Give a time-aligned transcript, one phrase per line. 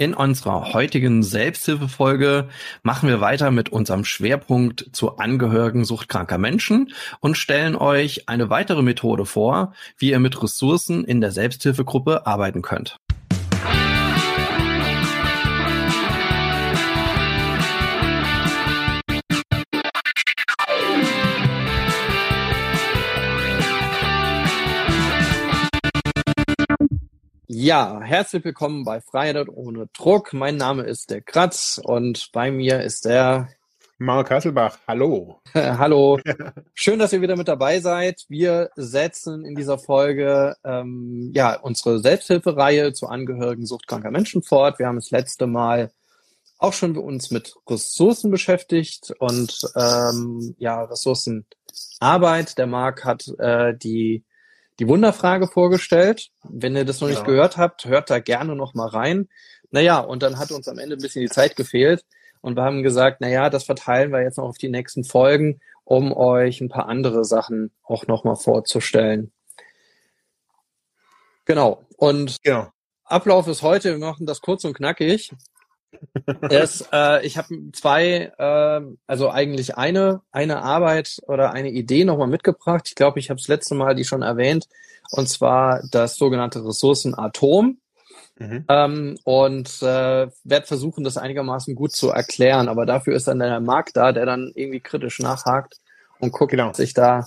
[0.00, 2.48] In unserer heutigen Selbsthilfefolge
[2.82, 8.80] machen wir weiter mit unserem Schwerpunkt zu Angehörigen suchtkranker Menschen und stellen euch eine weitere
[8.80, 12.96] Methode vor, wie ihr mit Ressourcen in der Selbsthilfegruppe arbeiten könnt.
[27.62, 30.32] Ja, herzlich willkommen bei Freiheit ohne Druck.
[30.32, 33.50] Mein Name ist der Kratz und bei mir ist der
[33.98, 34.78] Mark Hasselbach.
[34.88, 35.42] Hallo.
[35.54, 36.18] Hallo.
[36.74, 38.24] Schön, dass ihr wieder mit dabei seid.
[38.30, 44.78] Wir setzen in dieser Folge ähm, ja unsere Selbsthilfereihe zu Angehörigen suchtkranker Menschen fort.
[44.78, 45.90] Wir haben das letzte Mal
[46.56, 52.56] auch schon uns mit Ressourcen beschäftigt und ähm, ja Ressourcenarbeit.
[52.56, 54.24] Der Marc hat äh, die
[54.80, 56.30] die Wunderfrage vorgestellt.
[56.42, 59.28] Wenn ihr das noch nicht gehört habt, hört da gerne noch mal rein.
[59.70, 62.04] Naja, und dann hat uns am Ende ein bisschen die Zeit gefehlt
[62.40, 66.12] und wir haben gesagt, naja, das verteilen wir jetzt noch auf die nächsten Folgen, um
[66.12, 69.30] euch ein paar andere Sachen auch noch mal vorzustellen.
[71.44, 71.84] Genau.
[71.96, 72.68] Und genau.
[73.04, 75.32] Ablauf ist heute, wir machen das kurz und knackig
[76.48, 82.28] es, äh, ich habe zwei, äh, also eigentlich eine, eine Arbeit oder eine Idee nochmal
[82.28, 82.84] mitgebracht.
[82.88, 84.66] Ich glaube, ich habe das letzte Mal die schon erwähnt,
[85.10, 87.78] und zwar das sogenannte Ressourcenatom.
[88.38, 88.64] Mhm.
[88.68, 92.68] Ähm, und äh, werde versuchen, das einigermaßen gut zu erklären.
[92.68, 95.76] Aber dafür ist dann der Markt da, der dann irgendwie kritisch nachhakt
[96.20, 96.68] und guckt, genau.
[96.68, 97.26] dass ich da,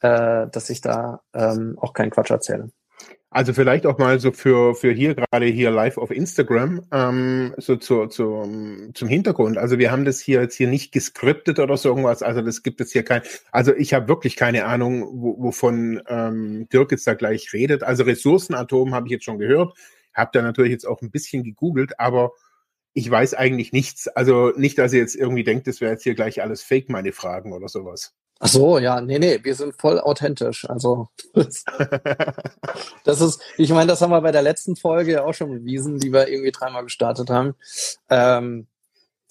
[0.00, 2.70] äh, dass ich da ähm, auch keinen Quatsch erzähle.
[3.32, 7.76] Also vielleicht auch mal so für, für hier gerade hier live auf Instagram, ähm, so
[7.76, 9.56] zu, zu, zum Hintergrund.
[9.56, 12.24] Also wir haben das hier jetzt hier nicht geskriptet oder so irgendwas.
[12.24, 13.22] Also das gibt es hier kein.
[13.52, 17.84] Also ich habe wirklich keine Ahnung, wo, wovon ähm, Dirk jetzt da gleich redet.
[17.84, 19.78] Also Ressourcenatom habe ich jetzt schon gehört.
[20.12, 22.32] Habe da natürlich jetzt auch ein bisschen gegoogelt, aber
[22.94, 24.08] ich weiß eigentlich nichts.
[24.08, 27.12] Also nicht, dass ihr jetzt irgendwie denkt, das wäre jetzt hier gleich alles Fake, meine
[27.12, 28.12] Fragen oder sowas.
[28.42, 30.68] Ach so, ja, nee, nee, wir sind voll authentisch.
[30.68, 31.08] Also
[33.04, 35.98] das ist, ich meine, das haben wir bei der letzten Folge ja auch schon bewiesen,
[35.98, 37.54] die wir irgendwie dreimal gestartet haben.
[38.08, 38.66] Ähm,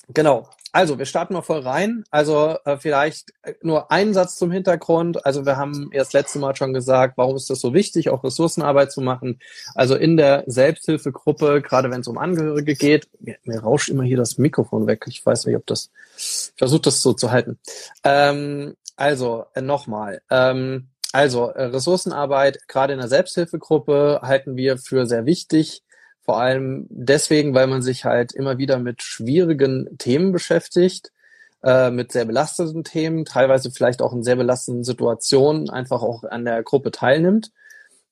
[0.10, 0.48] genau.
[0.72, 2.04] Also, wir starten mal voll rein.
[2.12, 3.34] Also äh, vielleicht
[3.64, 5.26] nur einen Satz zum Hintergrund.
[5.26, 8.92] Also wir haben erst letzte Mal schon gesagt, warum ist das so wichtig, auch Ressourcenarbeit
[8.92, 9.40] zu machen.
[9.74, 14.18] Also in der Selbsthilfegruppe, gerade wenn es um Angehörige geht, mir, mir, rauscht immer hier
[14.18, 15.06] das Mikrofon weg.
[15.08, 17.58] Ich weiß nicht, ob das, ich versuche das so zu halten.
[18.04, 20.22] Ähm, also, äh, nochmal.
[20.30, 25.84] Ähm, also, äh, Ressourcenarbeit, gerade in der Selbsthilfegruppe, halten wir für sehr wichtig.
[26.26, 31.12] Vor allem deswegen, weil man sich halt immer wieder mit schwierigen Themen beschäftigt,
[31.64, 36.46] äh, mit sehr belasteten Themen, teilweise vielleicht auch in sehr belastenden Situationen einfach auch an
[36.46, 37.52] der Gruppe teilnimmt.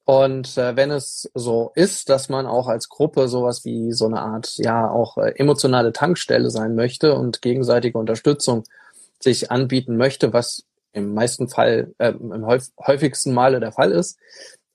[0.05, 4.21] Und äh, wenn es so ist, dass man auch als Gruppe sowas wie so eine
[4.21, 8.63] Art, ja, auch äh, emotionale Tankstelle sein möchte und gegenseitige Unterstützung
[9.19, 10.63] sich anbieten möchte, was
[10.97, 14.17] im meisten Fall, äh, im häufigsten Male der Fall ist.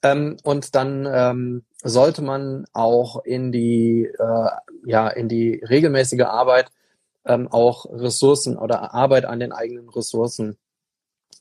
[0.01, 4.49] Ähm, und dann ähm, sollte man auch in die, äh,
[4.85, 6.71] ja, in die regelmäßige Arbeit
[7.25, 10.57] ähm, auch Ressourcen oder Arbeit an den eigenen Ressourcen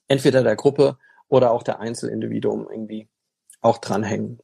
[0.09, 3.09] entweder der Gruppe oder auch der Einzelindividuum irgendwie
[3.61, 4.39] auch dranhängen.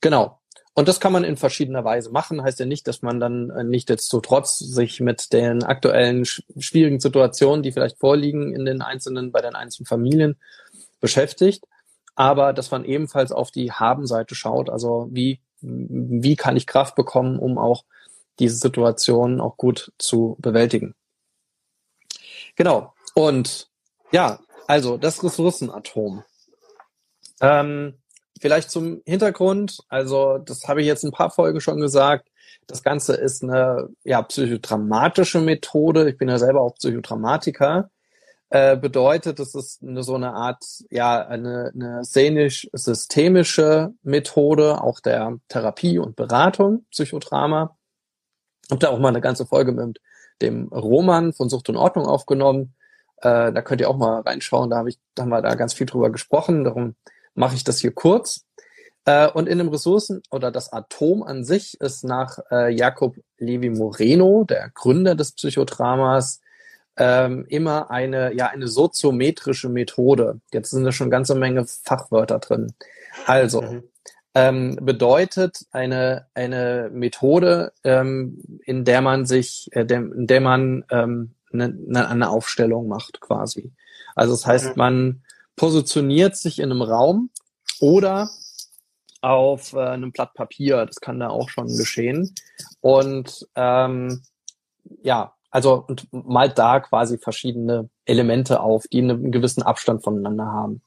[0.00, 0.40] Genau.
[0.74, 2.42] Und das kann man in verschiedener Weise machen.
[2.42, 6.24] Heißt ja nicht, dass man dann äh, nicht jetzt so trotz sich mit den aktuellen
[6.24, 10.36] schwierigen Situationen, die vielleicht vorliegen in den einzelnen, bei den einzelnen Familien
[11.00, 11.64] beschäftigt.
[12.16, 14.68] Aber dass man ebenfalls auf die Haben-Seite schaut.
[14.68, 17.84] Also wie, wie kann ich Kraft bekommen, um auch
[18.40, 20.94] diese Situation auch gut zu bewältigen.
[22.56, 22.94] Genau.
[23.14, 23.68] Und
[24.10, 26.24] ja, also das Ressourcenatom.
[27.40, 27.98] Ähm,
[28.40, 32.28] Vielleicht zum Hintergrund, also das habe ich jetzt ein paar Folgen schon gesagt.
[32.66, 36.08] Das Ganze ist eine ja, psychodramatische Methode.
[36.10, 37.90] Ich bin ja selber auch Psychodramatiker.
[38.50, 45.38] Äh, bedeutet, es ist eine, so eine Art, ja, eine, eine szenisch-systemische Methode, auch der
[45.48, 47.76] Therapie und Beratung, Psychodrama.
[48.70, 50.00] Hab da auch mal eine ganze Folge mit
[50.40, 52.74] dem Roman von Sucht und Ordnung aufgenommen.
[53.18, 54.70] Äh, da könnt ihr auch mal reinschauen.
[54.70, 56.64] Da, hab ich, da haben wir da ganz viel drüber gesprochen.
[56.64, 56.94] Darum
[57.34, 58.44] mache ich das hier kurz.
[59.04, 63.70] Äh, und in dem Ressourcen oder das Atom an sich ist nach äh, Jakob Levi
[63.70, 66.40] Moreno, der Gründer des Psychodramas,
[66.96, 70.40] ähm, immer eine, ja, eine soziometrische Methode.
[70.52, 72.72] Jetzt sind da schon ganze Menge Fachwörter drin.
[73.26, 73.82] Also, mhm.
[74.34, 80.84] ähm, bedeutet eine, eine Methode, ähm, in der man sich, äh, der, in der man
[80.90, 83.72] ähm, eine, eine Aufstellung macht quasi.
[84.14, 84.72] Also das heißt, mhm.
[84.76, 85.23] man
[85.56, 87.30] positioniert sich in einem Raum
[87.80, 88.28] oder
[89.20, 90.84] auf äh, einem Blatt Papier.
[90.86, 92.34] Das kann da auch schon geschehen.
[92.80, 94.22] Und ähm,
[95.02, 100.82] ja, also und malt da quasi verschiedene Elemente auf, die einen gewissen Abstand voneinander haben.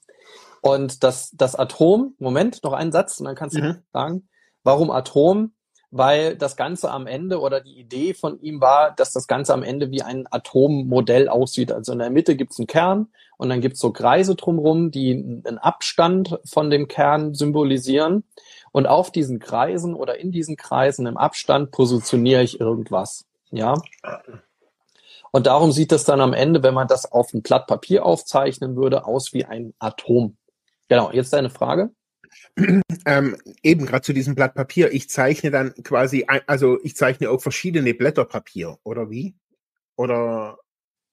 [0.62, 3.84] Und das, das Atom, Moment, noch einen Satz und dann kannst du mhm.
[3.94, 4.28] sagen,
[4.63, 5.54] warum Atom?
[5.89, 9.63] Weil das Ganze am Ende oder die Idee von ihm war, dass das Ganze am
[9.63, 11.72] Ende wie ein Atommodell aussieht.
[11.72, 13.07] Also in der Mitte gibt's einen Kern
[13.38, 18.25] und dann gibt's so Kreise drumherum, die einen Abstand von dem Kern symbolisieren.
[18.74, 23.25] Und auf diesen Kreisen oder in diesen Kreisen im Abstand positioniere ich irgendwas.
[23.50, 23.75] Ja.
[25.31, 28.75] Und darum sieht es dann am Ende, wenn man das auf ein Blatt Papier aufzeichnen
[28.75, 30.36] würde, aus wie ein Atom.
[30.89, 31.92] Genau, jetzt deine Frage.
[33.06, 34.91] Ähm, eben gerade zu diesem Blatt Papier.
[34.91, 39.35] Ich zeichne dann quasi, also ich zeichne auch verschiedene Blätter Papier, oder wie?
[39.95, 40.57] Oder?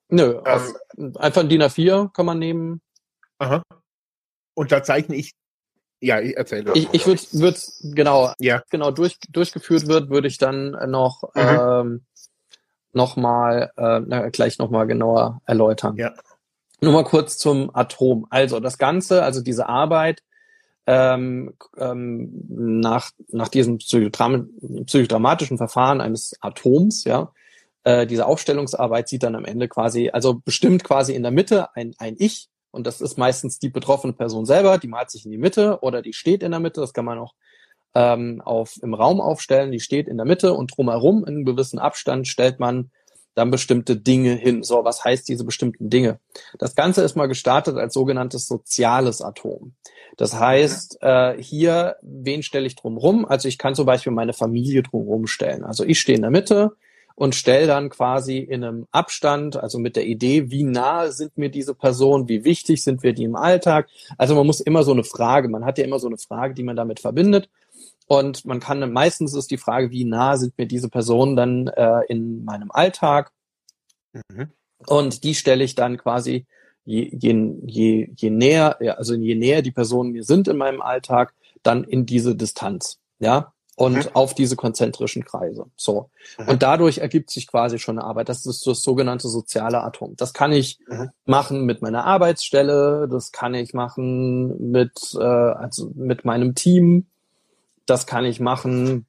[0.08, 2.80] Nö, ähm, einfach ein DIN A4 kann man nehmen.
[3.38, 3.62] Aha.
[4.54, 5.32] Und da zeichne ich,
[6.00, 6.72] ja, ich erzähle.
[6.74, 8.62] Ich, ich würde, würd, genau, ja.
[8.70, 11.40] genau durch, durchgeführt wird, würde ich dann noch, mhm.
[11.40, 12.04] ähm,
[12.92, 15.96] noch mal, äh, gleich noch mal genauer erläutern.
[15.96, 16.12] Ja.
[16.80, 18.26] Nur mal kurz zum Atom.
[18.30, 20.22] Also das Ganze, also diese Arbeit
[20.86, 24.50] ähm, ähm, nach, nach diesem psychodram
[24.86, 27.32] psychodramatischen Verfahren eines Atoms, ja,
[27.84, 31.94] äh, diese Aufstellungsarbeit sieht dann am Ende quasi, also bestimmt quasi in der Mitte ein,
[31.98, 35.38] ein Ich, und das ist meistens die betroffene Person selber, die malt sich in die
[35.38, 37.34] Mitte oder die steht in der Mitte, das kann man auch
[37.94, 41.78] ähm, auf, im Raum aufstellen, die steht in der Mitte und drumherum in einem gewissen
[41.78, 42.90] Abstand stellt man
[43.34, 44.62] dann bestimmte Dinge hin.
[44.62, 46.20] So, was heißt diese bestimmten Dinge?
[46.58, 49.74] Das Ganze ist mal gestartet als sogenanntes soziales Atom.
[50.16, 53.24] Das heißt, äh, hier, wen stelle ich drumrum?
[53.24, 55.64] Also ich kann zum Beispiel meine Familie drumrum stellen.
[55.64, 56.76] Also ich stehe in der Mitte
[57.16, 61.48] und stelle dann quasi in einem Abstand, also mit der Idee, wie nahe sind mir
[61.48, 63.88] diese Personen, wie wichtig sind wir die im Alltag.
[64.18, 66.64] Also man muss immer so eine Frage, man hat ja immer so eine Frage, die
[66.64, 67.48] man damit verbindet.
[68.06, 72.02] Und man kann meistens ist die Frage, wie nah sind mir diese Personen dann äh,
[72.08, 73.32] in meinem Alltag?
[74.12, 74.50] Mhm.
[74.86, 76.46] Und die stelle ich dann quasi
[76.84, 81.34] je, je, je, je näher, also je näher die Personen mir sind in meinem Alltag,
[81.62, 84.10] dann in diese Distanz, ja, und mhm.
[84.14, 85.66] auf diese konzentrischen Kreise.
[85.76, 86.10] So.
[86.38, 86.48] Mhm.
[86.48, 88.28] Und dadurch ergibt sich quasi schon eine Arbeit.
[88.28, 90.14] Das ist das sogenannte soziale Atom.
[90.16, 91.10] Das kann ich mhm.
[91.24, 97.06] machen mit meiner Arbeitsstelle, das kann ich machen mit, äh, also mit meinem Team,
[97.86, 99.06] das kann ich machen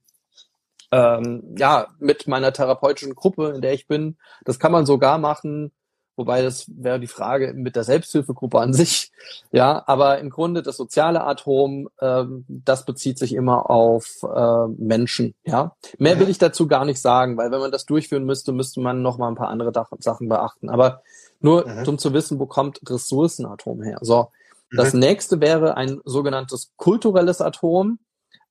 [0.91, 4.17] ähm, ja mit meiner therapeutischen Gruppe, in der ich bin.
[4.45, 5.71] Das kann man sogar machen,
[6.15, 9.11] wobei das wäre die Frage mit der Selbsthilfegruppe an sich.
[9.51, 15.35] Ja, aber im Grunde das soziale Atom, ähm, das bezieht sich immer auf äh, Menschen.
[15.43, 18.79] Ja, mehr will ich dazu gar nicht sagen, weil wenn man das durchführen müsste, müsste
[18.79, 20.69] man noch mal ein paar andere Sachen beachten.
[20.69, 21.01] Aber
[21.41, 21.87] nur mhm.
[21.87, 23.97] um zu wissen, wo kommt Ressourcenatom her.
[24.01, 24.29] So,
[24.71, 24.99] das mhm.
[24.99, 27.99] nächste wäre ein sogenanntes kulturelles Atom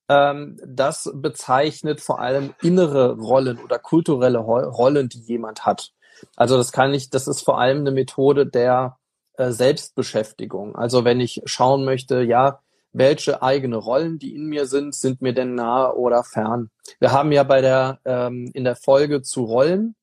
[0.09, 5.91] ähm, das bezeichnet vor allem innere Rollen oder kulturelle Rollen, die jemand hat.
[6.35, 8.97] Also das kann ich, das ist vor allem eine Methode der
[9.37, 10.75] äh, Selbstbeschäftigung.
[10.75, 12.59] Also wenn ich schauen möchte, ja,
[12.93, 16.69] welche eigene Rollen, die in mir sind, sind mir denn nah oder fern.
[16.99, 19.95] Wir haben ja bei der ähm, in der Folge zu Rollen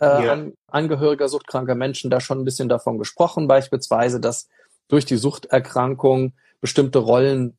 [0.00, 0.32] äh, ja.
[0.32, 4.48] an, Angehöriger suchtkranker Menschen da schon ein bisschen davon gesprochen, beispielsweise, dass
[4.88, 7.56] durch die Suchterkrankung bestimmte Rollen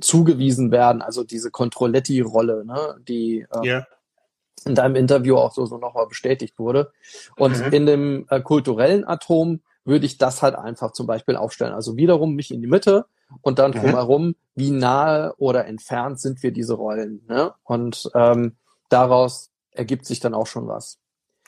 [0.00, 3.86] zugewiesen werden, also diese Controletti-Rolle, ne, die äh, yeah.
[4.64, 6.92] in deinem Interview auch so, so nochmal bestätigt wurde.
[7.36, 7.72] Und mhm.
[7.72, 11.72] in dem äh, kulturellen Atom würde ich das halt einfach zum Beispiel aufstellen.
[11.72, 13.06] Also wiederum mich in die Mitte
[13.42, 13.80] und dann mhm.
[13.80, 17.24] drumherum, wie nahe oder entfernt sind wir diese Rollen.
[17.28, 17.52] Ne?
[17.62, 18.56] Und ähm,
[18.88, 20.98] daraus ergibt sich dann auch schon was.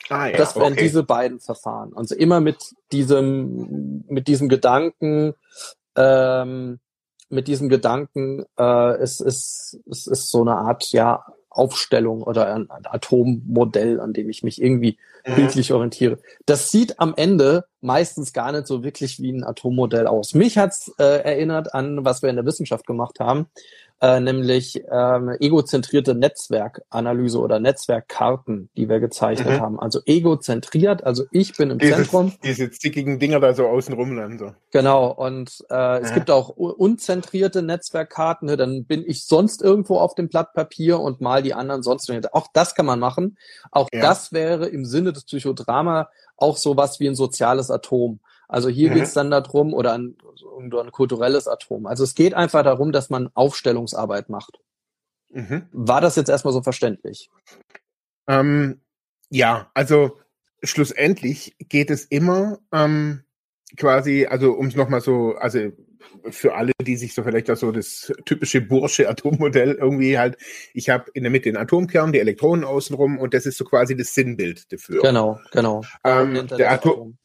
[0.09, 0.83] Ah, ja, das wären okay.
[0.83, 1.93] diese beiden Verfahren.
[1.95, 5.33] Also immer mit diesem, mit diesem Gedanken,
[5.95, 6.79] ähm,
[7.33, 12.69] mit diesem Gedanken, äh, es, ist, es ist so eine Art ja Aufstellung oder ein,
[12.69, 15.35] ein Atommodell, an dem ich mich irgendwie mhm.
[15.35, 16.17] bildlich orientiere.
[16.45, 20.33] Das sieht am Ende meistens gar nicht so wirklich wie ein Atommodell aus.
[20.33, 23.47] Mich hat's äh, erinnert an, was wir in der Wissenschaft gemacht haben,
[24.03, 29.61] äh, nämlich ähm, egozentrierte Netzwerkanalyse oder Netzwerkkarten, die wir gezeichnet mhm.
[29.61, 29.79] haben.
[29.79, 32.33] Also egozentriert, also ich bin im Dieses, Zentrum.
[32.43, 34.51] Diese zickigen Dinger da so außen rum So.
[34.71, 35.97] Genau, und äh, ja.
[35.99, 40.99] es gibt auch unzentrierte Netzwerkkarten, ne, dann bin ich sonst irgendwo auf dem Blatt Papier
[40.99, 42.11] und mal die anderen sonst.
[42.33, 43.37] Auch das kann man machen.
[43.71, 44.01] Auch ja.
[44.01, 48.19] das wäre im Sinne des Psychodrama auch sowas wie ein soziales Atom.
[48.47, 48.95] Also hier mhm.
[48.95, 50.15] geht es dann darum, oder ein,
[50.59, 51.85] ein kulturelles Atom.
[51.85, 54.59] Also es geht einfach darum, dass man Aufstellungsarbeit macht.
[55.29, 55.67] Mhm.
[55.71, 57.29] War das jetzt erstmal so verständlich?
[58.27, 58.81] Ähm,
[59.29, 60.19] ja, also
[60.63, 63.23] schlussendlich geht es immer ähm,
[63.77, 65.71] quasi, also um es nochmal so, also
[66.29, 70.37] für alle, die sich so vielleicht auch so das typische Bursche Atommodell irgendwie halt,
[70.73, 73.95] ich habe in der Mitte den Atomkern, die Elektronen außenrum und das ist so quasi
[73.95, 75.01] das Sinnbild dafür.
[75.01, 75.83] Genau, genau.
[76.03, 77.17] Ähm, der, Atom,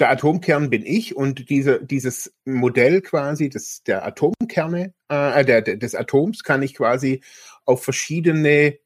[0.00, 5.94] der Atomkern bin ich und diese, dieses Modell quasi des, der Atomkerne, äh, der, des
[5.94, 7.22] Atoms kann ich quasi
[7.64, 8.78] auf verschiedene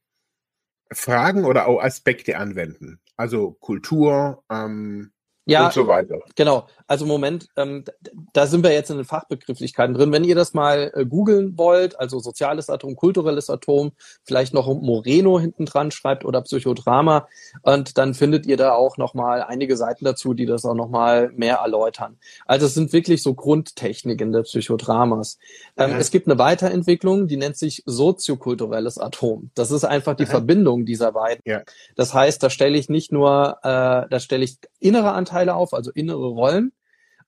[0.93, 3.01] Fragen oder auch Aspekte anwenden.
[3.17, 5.13] Also Kultur, ähm,
[5.51, 6.19] ja, und so weiter.
[6.37, 6.67] Genau.
[6.87, 7.85] Also Moment, ähm,
[8.33, 10.11] da sind wir jetzt in den Fachbegrifflichkeiten drin.
[10.11, 13.93] Wenn ihr das mal äh, googeln wollt, also soziales Atom, kulturelles Atom,
[14.25, 17.29] vielleicht noch Moreno hinten dran schreibt oder Psychodrama,
[17.63, 20.89] und dann findet ihr da auch noch mal einige Seiten dazu, die das auch noch
[20.89, 22.17] mal mehr erläutern.
[22.47, 25.39] Also es sind wirklich so Grundtechniken der Psychodramas.
[25.77, 25.97] Ähm, mhm.
[25.97, 29.51] Es gibt eine Weiterentwicklung, die nennt sich soziokulturelles Atom.
[29.55, 30.31] Das ist einfach die mhm.
[30.31, 31.43] Verbindung dieser beiden.
[31.45, 31.63] Ja.
[31.97, 35.73] Das heißt, da stelle ich nicht nur, äh, da stelle ich innere Anteile Anteile auf,
[35.73, 36.73] also innere Rollen,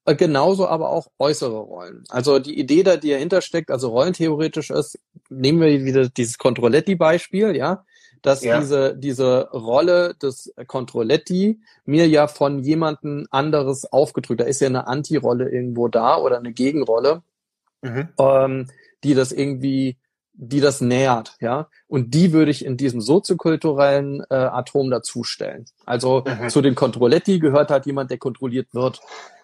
[0.04, 2.04] äh, genauso aber auch äußere Rollen.
[2.08, 4.98] Also die Idee, da die dahinter steckt, also rollentheoretisch ist,
[5.28, 7.84] nehmen wir wieder dieses Controletti-Beispiel, ja,
[8.22, 8.60] dass ja.
[8.60, 14.86] diese, diese Rolle des Controletti mir ja von jemanden anderes aufgedrückt, da ist ja eine
[14.86, 17.22] Anti-Rolle irgendwo da oder eine Gegenrolle,
[17.82, 18.08] mhm.
[18.18, 18.66] ähm,
[19.04, 19.96] die das irgendwie
[20.42, 21.68] die das nähert, ja.
[21.86, 25.66] Und die würde ich in diesem soziokulturellen äh, Atom dazustellen.
[25.84, 26.48] Also mhm.
[26.48, 29.00] zu den Controletti gehört halt jemand, der kontrolliert wird.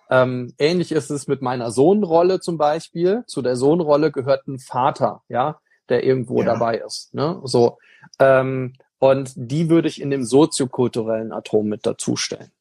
[0.08, 3.24] Ähm, ähnlich ist es mit meiner Sohnrolle zum Beispiel.
[3.26, 5.60] Zu der Sohnrolle gehört ein Vater, ja,
[5.90, 6.46] der irgendwo ja.
[6.46, 7.12] dabei ist.
[7.12, 7.42] Ne?
[7.44, 7.76] So.
[8.18, 12.52] Ähm, und die würde ich in dem soziokulturellen Atom mit dazustellen.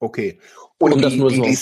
[0.00, 0.38] Okay.
[0.78, 1.42] Und um die, das nur so.
[1.42, 1.58] Die,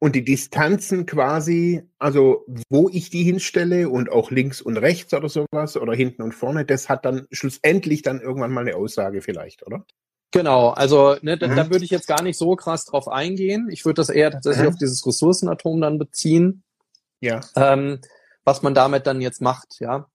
[0.00, 5.28] und die Distanzen quasi, also wo ich die hinstelle und auch links und rechts oder
[5.28, 9.64] sowas oder hinten und vorne, das hat dann schlussendlich dann irgendwann mal eine Aussage vielleicht,
[9.64, 9.84] oder?
[10.32, 11.56] Genau, also ne, da, mhm.
[11.56, 13.68] da würde ich jetzt gar nicht so krass drauf eingehen.
[13.70, 14.68] Ich würde das eher tatsächlich mhm.
[14.68, 16.62] auf dieses Ressourcenatom dann beziehen.
[17.20, 17.40] Ja.
[17.54, 18.00] Ähm,
[18.44, 20.08] was man damit dann jetzt macht, ja.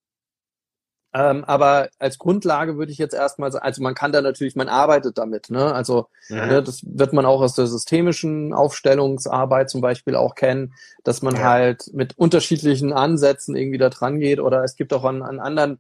[1.17, 4.67] Ähm, aber als Grundlage würde ich jetzt erstmal sagen, also man kann da natürlich, man
[4.67, 5.74] arbeitet damit, ne?
[5.74, 6.45] Also ja.
[6.45, 10.74] ne, das wird man auch aus der systemischen Aufstellungsarbeit zum Beispiel auch kennen,
[11.05, 11.43] dass man ja.
[11.43, 14.41] halt mit unterschiedlichen Ansätzen irgendwie da dran geht.
[14.41, 15.79] Oder es gibt auch an, an anderen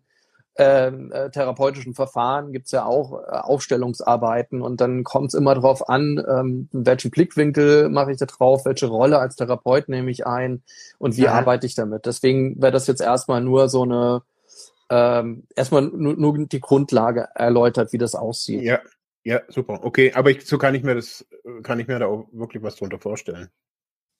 [0.57, 5.89] ähm, äh, therapeutischen Verfahren gibt's ja auch äh, Aufstellungsarbeiten und dann kommt es immer darauf
[5.89, 10.63] an, ähm, welchen Blickwinkel mache ich da drauf, welche Rolle als Therapeut nehme ich ein
[10.97, 11.33] und wie ja.
[11.33, 12.05] arbeite ich damit.
[12.05, 14.21] Deswegen wäre das jetzt erstmal nur so eine
[14.89, 18.63] ähm, erstmal nur, nur die Grundlage erläutert, wie das aussieht.
[18.63, 18.79] Ja,
[19.23, 19.79] ja, super.
[19.83, 21.25] Okay, aber ich, so kann ich mir das,
[21.63, 23.49] kann ich mir da auch wirklich was drunter vorstellen.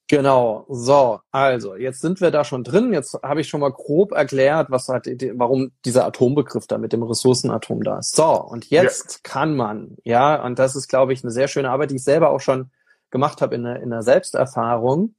[0.08, 2.92] Genau, so, also, jetzt sind wir da schon drin.
[2.92, 7.02] Jetzt habe ich schon mal grob erklärt, was hat, warum dieser Atombegriff da mit dem
[7.02, 8.14] Ressourcenatom da ist.
[8.14, 9.18] So, und jetzt ja.
[9.24, 12.30] kann man, ja, und das ist, glaube ich, eine sehr schöne Arbeit, die ich selber
[12.30, 12.70] auch schon
[13.10, 15.16] gemacht habe in der, in der Selbsterfahrung,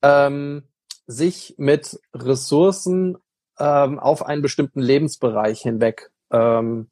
[0.00, 0.62] ähm,
[1.06, 3.18] sich mit Ressourcen
[3.58, 6.88] ähm, auf einen bestimmten Lebensbereich hinweg ähm,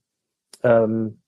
[0.63, 1.23] ähm,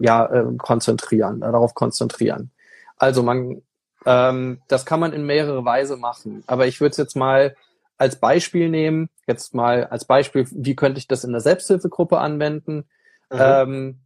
[0.00, 2.52] ja, äh, konzentrieren, äh, darauf konzentrieren.
[2.96, 3.62] Also man,
[4.04, 6.44] ähm, das kann man in mehrere Weise machen.
[6.46, 7.56] Aber ich würde es jetzt mal
[7.98, 12.84] als Beispiel nehmen, jetzt mal als Beispiel, wie könnte ich das in der Selbsthilfegruppe anwenden?
[13.30, 13.38] Mhm.
[13.38, 14.00] Ähm,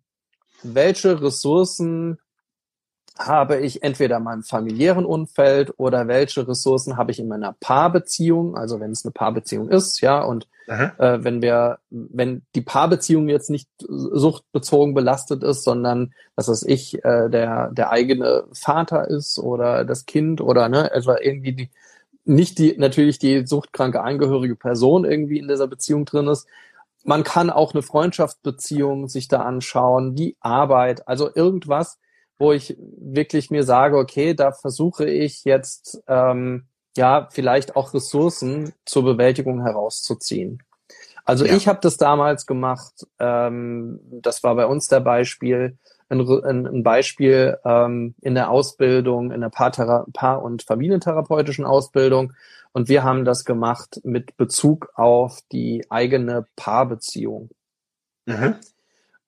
[0.62, 2.18] welche Ressourcen
[3.18, 8.56] habe ich entweder in meinem familiären Umfeld oder welche Ressourcen habe ich in meiner Paarbeziehung,
[8.56, 13.50] also wenn es eine Paarbeziehung ist, ja, und äh, wenn wir, wenn die Paarbeziehung jetzt
[13.50, 19.84] nicht suchtbezogen belastet ist, sondern dass es ich äh, der der eigene Vater ist oder
[19.84, 21.70] das Kind oder ne, etwa irgendwie die
[22.24, 26.46] nicht die natürlich die suchtkranke angehörige Person irgendwie in dieser Beziehung drin ist.
[27.02, 31.98] Man kann auch eine Freundschaftsbeziehung sich da anschauen, die Arbeit, also irgendwas,
[32.38, 36.66] wo ich wirklich mir sage, okay, da versuche ich jetzt ähm,
[36.96, 40.62] ja vielleicht auch Ressourcen zur Bewältigung herauszuziehen.
[41.24, 41.54] Also ja.
[41.54, 45.76] ich habe das damals gemacht, ähm, das war bei uns der Beispiel,
[46.08, 46.20] ein,
[46.66, 52.32] ein Beispiel ähm, in der Ausbildung, in der Paar-, Paar und Familientherapeutischen Ausbildung.
[52.72, 57.50] Und wir haben das gemacht mit Bezug auf die eigene Paarbeziehung.
[58.26, 58.56] Mhm.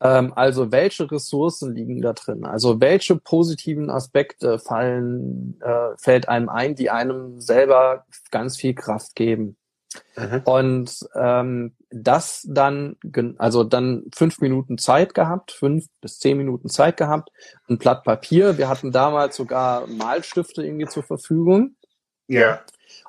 [0.03, 2.45] Ähm, also welche Ressourcen liegen da drin?
[2.45, 9.15] Also welche positiven Aspekte fallen, äh, fällt einem ein, die einem selber ganz viel Kraft
[9.15, 9.57] geben?
[10.17, 10.43] Mhm.
[10.45, 12.97] Und ähm, das dann,
[13.39, 17.31] also dann fünf Minuten Zeit gehabt, fünf bis zehn Minuten Zeit gehabt,
[17.69, 18.59] ein Blatt Papier.
[18.59, 21.77] Wir hatten damals sogar Malstifte irgendwie zur Verfügung.
[22.27, 22.61] Ja.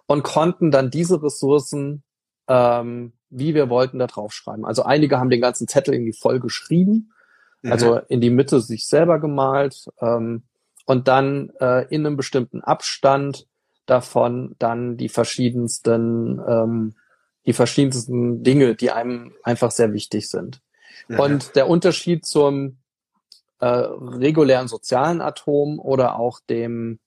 [0.06, 2.04] Und konnten dann diese Ressourcen
[2.48, 4.66] ähm, wie wir wollten, da drauf schreiben.
[4.66, 7.12] Also einige haben den ganzen Zettel irgendwie voll geschrieben,
[7.62, 7.72] mhm.
[7.72, 10.44] also in die Mitte sich selber gemalt ähm,
[10.86, 13.48] und dann äh, in einem bestimmten Abstand
[13.86, 16.96] davon dann die verschiedensten, ähm,
[17.46, 20.62] die verschiedensten Dinge, die einem einfach sehr wichtig sind.
[21.08, 21.20] Mhm.
[21.20, 22.78] Und der Unterschied zum
[23.60, 27.00] äh, regulären sozialen Atom oder auch dem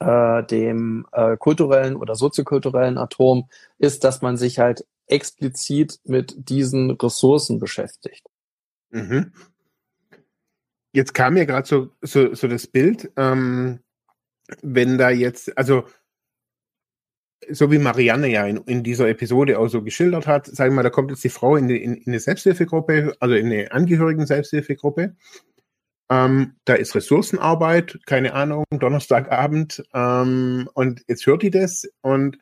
[0.00, 6.90] äh, dem äh, kulturellen oder soziokulturellen Atom ist, dass man sich halt explizit mit diesen
[6.92, 8.26] Ressourcen beschäftigt.
[8.90, 9.32] Mhm.
[10.92, 13.80] Jetzt kam mir gerade so, so, so das Bild, ähm,
[14.62, 15.84] wenn da jetzt, also
[17.50, 20.82] so wie Marianne ja in, in dieser Episode auch so geschildert hat, sagen wir mal,
[20.82, 25.16] da kommt jetzt die Frau in, die, in, in eine Selbsthilfegruppe, also in eine Angehörigen-Selbsthilfegruppe.
[26.10, 29.82] Ähm, da ist Ressourcenarbeit, keine Ahnung, Donnerstagabend.
[29.94, 32.38] Ähm, und jetzt hört die das und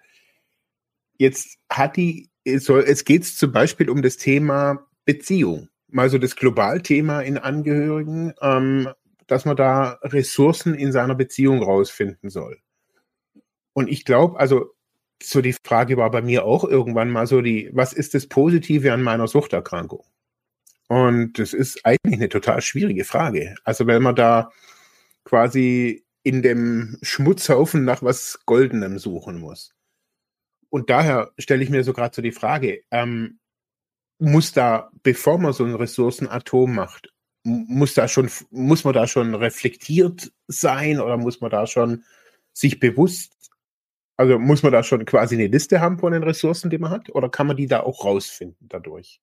[1.16, 5.68] jetzt hat die, es geht zum Beispiel um das Thema Beziehung.
[5.88, 8.88] Mal so das Globalthema in Angehörigen, ähm,
[9.26, 12.58] dass man da Ressourcen in seiner Beziehung rausfinden soll.
[13.74, 14.74] Und ich glaube, also
[15.22, 18.92] so die Frage war bei mir auch irgendwann mal so die, was ist das Positive
[18.92, 20.04] an meiner Suchterkrankung?
[20.88, 23.54] Und das ist eigentlich eine total schwierige Frage.
[23.64, 24.50] Also wenn man da
[25.24, 29.74] quasi in dem Schmutzhaufen nach was Goldenem suchen muss.
[30.72, 33.38] Und daher stelle ich mir so gerade so die Frage, ähm,
[34.18, 37.12] muss da, bevor man so ein Ressourcenatom macht,
[37.44, 42.04] muss da schon, muss man da schon reflektiert sein oder muss man da schon
[42.54, 43.34] sich bewusst,
[44.16, 47.14] also muss man da schon quasi eine Liste haben von den Ressourcen, die man hat,
[47.14, 49.20] oder kann man die da auch rausfinden dadurch?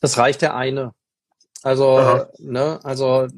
[0.00, 0.94] Das reicht der eine.
[1.62, 3.28] Also, ne, also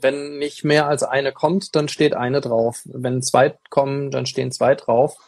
[0.00, 2.80] wenn nicht mehr als eine kommt, dann steht eine drauf.
[2.86, 5.18] Wenn zwei kommen, dann stehen zwei drauf.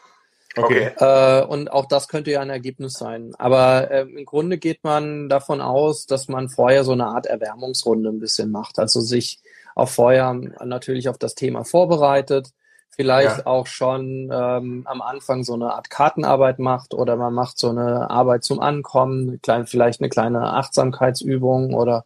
[0.56, 0.92] Okay.
[0.96, 3.34] Äh, und auch das könnte ja ein Ergebnis sein.
[3.38, 8.10] Aber äh, im Grunde geht man davon aus, dass man vorher so eine Art Erwärmungsrunde
[8.10, 8.78] ein bisschen macht.
[8.78, 9.40] Also sich
[9.74, 10.32] auch vorher
[10.64, 12.50] natürlich auf das Thema vorbereitet,
[12.90, 13.46] vielleicht ja.
[13.46, 18.08] auch schon ähm, am Anfang so eine Art Kartenarbeit macht oder man macht so eine
[18.08, 22.04] Arbeit zum Ankommen, klein, vielleicht eine kleine Achtsamkeitsübung oder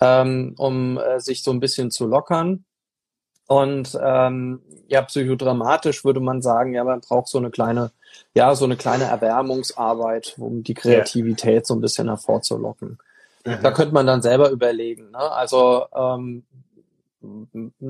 [0.00, 2.64] ähm, um äh, sich so ein bisschen zu lockern.
[3.50, 7.90] Und ähm, ja, psychodramatisch würde man sagen, ja, man braucht so eine kleine,
[8.32, 12.98] ja, so eine kleine Erwärmungsarbeit, um die Kreativität so ein bisschen hervorzulocken.
[13.44, 13.58] Mhm.
[13.60, 15.10] Da könnte man dann selber überlegen.
[15.10, 15.18] Ne?
[15.18, 16.44] Also ähm,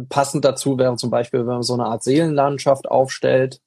[0.09, 3.61] passend dazu wäre zum Beispiel, wenn man so eine Art Seelenlandschaft aufstellt.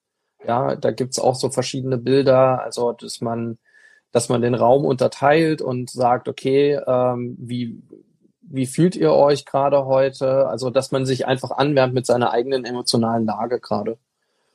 [0.47, 3.59] Ja, da gibt's auch so verschiedene Bilder, also dass man,
[4.11, 7.83] dass man den Raum unterteilt und sagt, okay, ähm, wie
[8.53, 10.47] wie fühlt ihr euch gerade heute?
[10.47, 13.97] Also, dass man sich einfach anwärmt mit seiner eigenen emotionalen Lage gerade.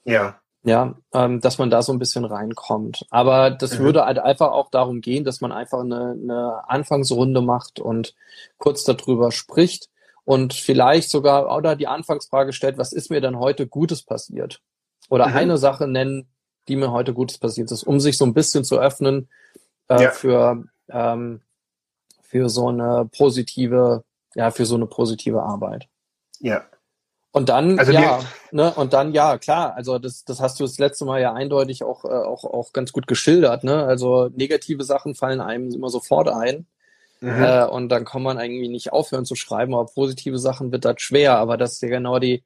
[0.04, 0.38] Ja.
[0.64, 3.06] Ja, ähm, dass man da so ein bisschen reinkommt.
[3.10, 3.84] Aber das mhm.
[3.84, 8.14] würde halt einfach auch darum gehen, dass man einfach eine, eine Anfangsrunde macht und
[8.58, 9.88] kurz darüber spricht
[10.24, 14.60] und vielleicht sogar oder die Anfangsfrage stellt, was ist mir denn heute Gutes passiert?
[15.08, 15.36] Oder mhm.
[15.36, 16.28] eine Sache nennen,
[16.68, 19.28] die mir heute Gutes passiert ist, um sich so ein bisschen zu öffnen
[19.88, 20.10] äh, ja.
[20.10, 21.40] für ähm,
[22.28, 25.88] für so eine positive, ja, für so eine positive Arbeit.
[26.40, 26.64] Ja.
[27.32, 28.20] Und dann, also ja,
[28.52, 31.82] ne, und dann, ja, klar, also das, das hast du das letzte Mal ja eindeutig
[31.84, 33.84] auch, äh, auch, auch ganz gut geschildert, ne?
[33.84, 36.66] Also negative Sachen fallen einem immer sofort ein.
[37.20, 37.42] Mhm.
[37.42, 41.00] Äh, und dann kann man irgendwie nicht aufhören zu schreiben, aber positive Sachen wird das
[41.00, 42.44] schwer, aber das ist ja genau die,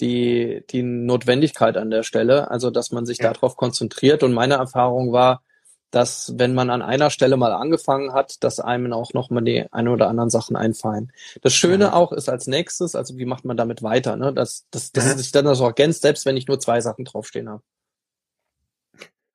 [0.00, 3.32] die, die Notwendigkeit an der Stelle, also dass man sich ja.
[3.32, 4.22] darauf konzentriert.
[4.22, 5.42] Und meine Erfahrung war,
[5.90, 9.66] dass wenn man an einer Stelle mal angefangen hat, dass einem auch noch mal die
[9.72, 11.12] ein oder anderen Sachen einfallen.
[11.42, 11.92] Das Schöne ja.
[11.92, 14.32] auch ist als nächstes, also wie macht man damit weiter, ne?
[14.32, 15.16] Dass, dass, dass ja.
[15.16, 17.62] sich dann das auch ergänzt, selbst wenn ich nur zwei Sachen draufstehen habe.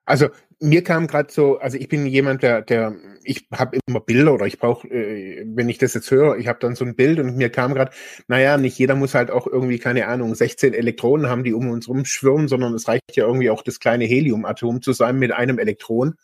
[0.06, 4.34] Also mir kam gerade so, also ich bin jemand, der, der, ich habe immer Bilder
[4.34, 7.20] oder ich brauche, äh, wenn ich das jetzt höre, ich habe dann so ein Bild
[7.20, 7.92] und mir kam gerade,
[8.28, 11.88] naja, nicht jeder muss halt auch irgendwie, keine Ahnung, 16 Elektronen haben, die um uns
[11.88, 16.16] rumschwirren, sondern es reicht ja irgendwie auch das kleine Heliumatom zu sein mit einem Elektron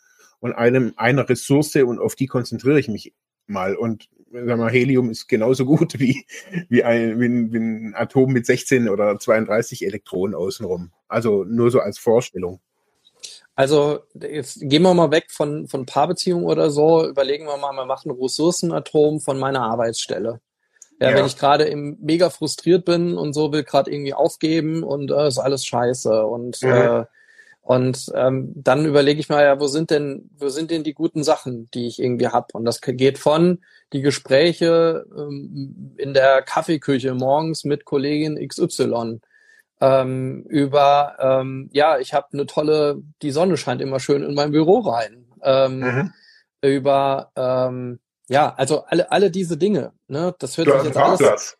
[0.42, 3.14] und einem, einer Ressource und auf die konzentriere ich mich
[3.46, 3.76] mal.
[3.76, 6.26] Und sag mal, Helium ist genauso gut wie,
[6.68, 10.90] wie, ein, wie, ein, wie ein Atom mit 16 oder 32 Elektronen außenrum.
[11.06, 12.60] Also nur so als Vorstellung.
[13.54, 17.84] Also jetzt gehen wir mal weg von, von Paarbeziehungen oder so, überlegen wir mal, wir
[17.84, 20.40] machen ein Ressourcenatom von meiner Arbeitsstelle.
[21.00, 21.16] Ja, ja.
[21.16, 25.38] wenn ich gerade mega frustriert bin und so will gerade irgendwie aufgeben und äh, ist
[25.38, 26.68] alles scheiße und mhm.
[26.68, 27.04] äh,
[27.62, 31.22] und ähm, dann überlege ich mal, ja, wo sind denn, wo sind denn die guten
[31.22, 32.54] Sachen, die ich irgendwie hab?
[32.54, 33.60] Und das geht von
[33.92, 39.20] die Gespräche ähm, in der Kaffeeküche morgens mit Kollegin XY
[39.80, 44.52] ähm, über, ähm, ja, ich habe eine tolle, die Sonne scheint immer schön in mein
[44.52, 45.26] Büro rein.
[45.42, 46.12] Ähm, mhm.
[46.62, 47.98] Über, ähm,
[48.28, 49.92] ja, also alle, alle diese Dinge.
[50.06, 51.58] Ne, das hört sich jetzt alles.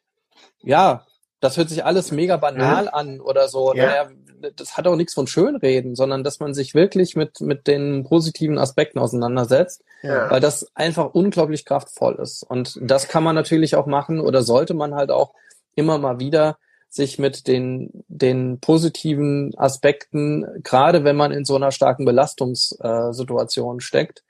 [0.62, 1.04] Ja,
[1.40, 2.90] das hört sich alles mega banal mhm.
[2.92, 3.74] an oder so.
[3.74, 3.86] Ja.
[3.86, 4.10] Naja,
[4.56, 8.58] das hat auch nichts von Schönreden, sondern dass man sich wirklich mit, mit den positiven
[8.58, 10.30] Aspekten auseinandersetzt, ja.
[10.30, 12.42] weil das einfach unglaublich kraftvoll ist.
[12.42, 15.34] Und das kann man natürlich auch machen oder sollte man halt auch
[15.74, 21.70] immer mal wieder sich mit den, den positiven Aspekten, gerade wenn man in so einer
[21.70, 24.22] starken Belastungssituation steckt,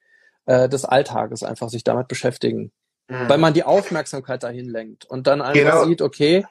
[0.47, 2.71] äh, des Alltages einfach sich damit beschäftigen.
[3.09, 3.29] Mhm.
[3.29, 5.85] Weil man die Aufmerksamkeit dahin lenkt und dann einfach genau.
[5.87, 6.45] sieht, okay,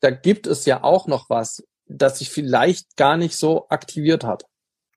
[0.00, 1.62] da gibt es ja auch noch was,
[1.92, 4.44] das sich vielleicht gar nicht so aktiviert hat.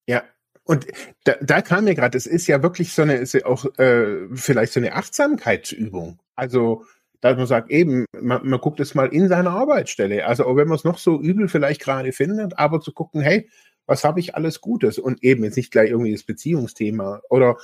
[0.08, 0.24] Ja,
[0.64, 0.88] und
[1.24, 4.28] da, da kam mir gerade, es ist ja wirklich so eine, ist ja auch äh,
[4.34, 6.20] vielleicht so eine Achtsamkeitsübung.
[6.36, 6.86] Also
[7.26, 10.28] dass man sagt, eben, man, man guckt es mal in seiner Arbeitsstelle.
[10.28, 13.50] Also auch wenn man es noch so übel vielleicht gerade findet, aber zu gucken, hey,
[13.88, 15.00] was habe ich alles Gutes?
[15.00, 17.58] Und eben jetzt nicht gleich irgendwie das Beziehungsthema oder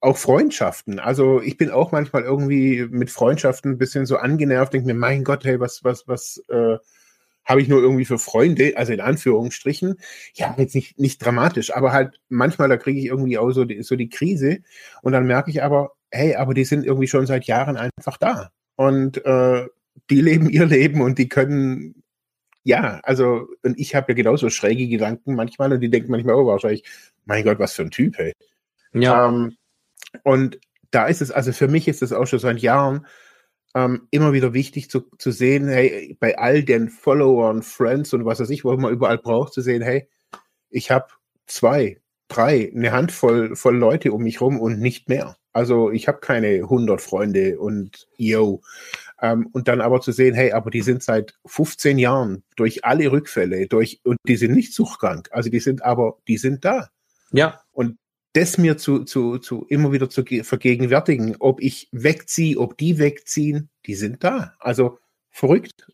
[0.00, 0.98] auch Freundschaften.
[0.98, 5.22] Also ich bin auch manchmal irgendwie mit Freundschaften ein bisschen so angenervt, denke mir, mein
[5.22, 6.78] Gott, hey, was, was, was äh,
[7.44, 9.96] habe ich nur irgendwie für Freunde, also in Anführungsstrichen.
[10.34, 13.82] Ja, jetzt nicht, nicht dramatisch, aber halt manchmal, da kriege ich irgendwie auch so die,
[13.82, 14.58] so die Krise
[15.02, 18.50] und dann merke ich aber, hey, aber die sind irgendwie schon seit Jahren einfach da.
[18.76, 19.66] Und äh,
[20.10, 22.02] die leben ihr Leben und die können,
[22.64, 26.46] ja, also, und ich habe ja genauso schräge Gedanken manchmal und die denken manchmal, oh,
[26.46, 26.84] wahrscheinlich,
[27.24, 28.32] mein Gott, was für ein Typ, hey.
[28.92, 29.28] Ja.
[29.28, 29.56] Ähm,
[30.22, 30.58] und
[30.90, 33.06] da ist es, also für mich ist es auch schon seit Jahren
[33.74, 38.40] ähm, immer wieder wichtig zu, zu sehen, hey, bei all den Followern, Friends und was
[38.40, 40.08] weiß ich, was man überall braucht, zu sehen, hey,
[40.70, 41.06] ich habe
[41.46, 45.36] zwei, drei, eine Handvoll voll Leute um mich rum und nicht mehr.
[45.52, 48.62] Also ich habe keine 100 Freunde und yo.
[49.20, 53.12] Ähm, und dann aber zu sehen, hey, aber die sind seit 15 Jahren durch alle
[53.12, 55.28] Rückfälle, durch und die sind nicht suchtkrank.
[55.30, 56.88] Also die sind aber, die sind da.
[57.32, 57.60] Ja.
[57.72, 57.98] Und
[58.32, 63.68] das mir zu, zu, zu immer wieder zu vergegenwärtigen, ob ich wegziehe, ob die wegziehen,
[63.86, 64.54] die sind da.
[64.58, 64.98] Also
[65.30, 65.86] verrückt.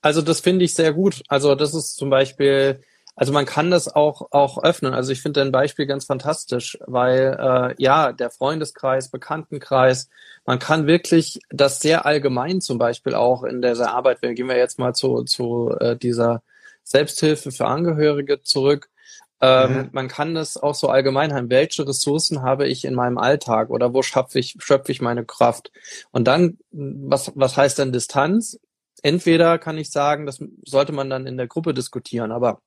[0.00, 1.22] Also das finde ich sehr gut.
[1.28, 2.80] Also das ist zum Beispiel
[3.18, 4.92] also man kann das auch, auch öffnen.
[4.92, 10.10] Also ich finde dein Beispiel ganz fantastisch, weil äh, ja, der Freundeskreis, Bekanntenkreis,
[10.44, 14.58] man kann wirklich das sehr allgemein zum Beispiel auch in dieser Arbeit, wir gehen wir
[14.58, 16.42] jetzt mal zu, zu äh, dieser
[16.82, 18.90] Selbsthilfe für Angehörige zurück.
[19.40, 19.88] Ähm, mhm.
[19.92, 21.50] Man kann das auch so allgemein haben.
[21.50, 25.70] Welche Ressourcen habe ich in meinem Alltag oder wo schöpfe ich, schöpfe ich meine Kraft?
[26.10, 28.58] Und dann, was, was heißt denn Distanz?
[29.02, 32.60] Entweder kann ich sagen, das sollte man dann in der Gruppe diskutieren, aber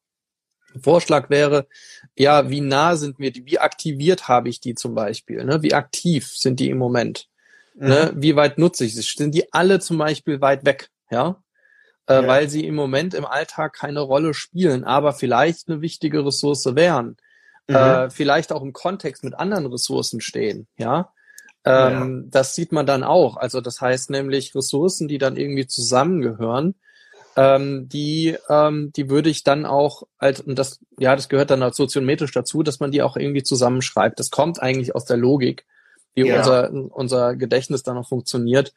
[0.81, 1.67] Vorschlag wäre,
[2.15, 5.63] ja, wie nah sind mir die, wie aktiviert habe ich die zum Beispiel, ne?
[5.63, 7.27] wie aktiv sind die im Moment,
[7.73, 7.83] ne?
[7.83, 7.89] mhm.
[7.89, 8.13] ne?
[8.15, 11.41] wie weit nutze ich sie, sind die alle zum Beispiel weit weg, ja?
[12.09, 12.27] Äh, ja.
[12.27, 17.17] weil sie im Moment im Alltag keine Rolle spielen, aber vielleicht eine wichtige Ressource wären,
[17.67, 17.75] mhm.
[17.75, 21.13] äh, vielleicht auch im Kontext mit anderen Ressourcen stehen, ja?
[21.65, 22.29] Ähm, ja.
[22.31, 23.37] Das sieht man dann auch.
[23.37, 26.73] Also das heißt nämlich Ressourcen, die dann irgendwie zusammengehören,
[27.35, 31.71] ähm, die, ähm, die würde ich dann auch, als, und das, ja, das gehört dann
[31.73, 34.19] soziometrisch dazu, dass man die auch irgendwie zusammenschreibt.
[34.19, 35.65] Das kommt eigentlich aus der Logik,
[36.15, 36.37] wie ja.
[36.37, 38.73] unser, unser Gedächtnis dann auch funktioniert,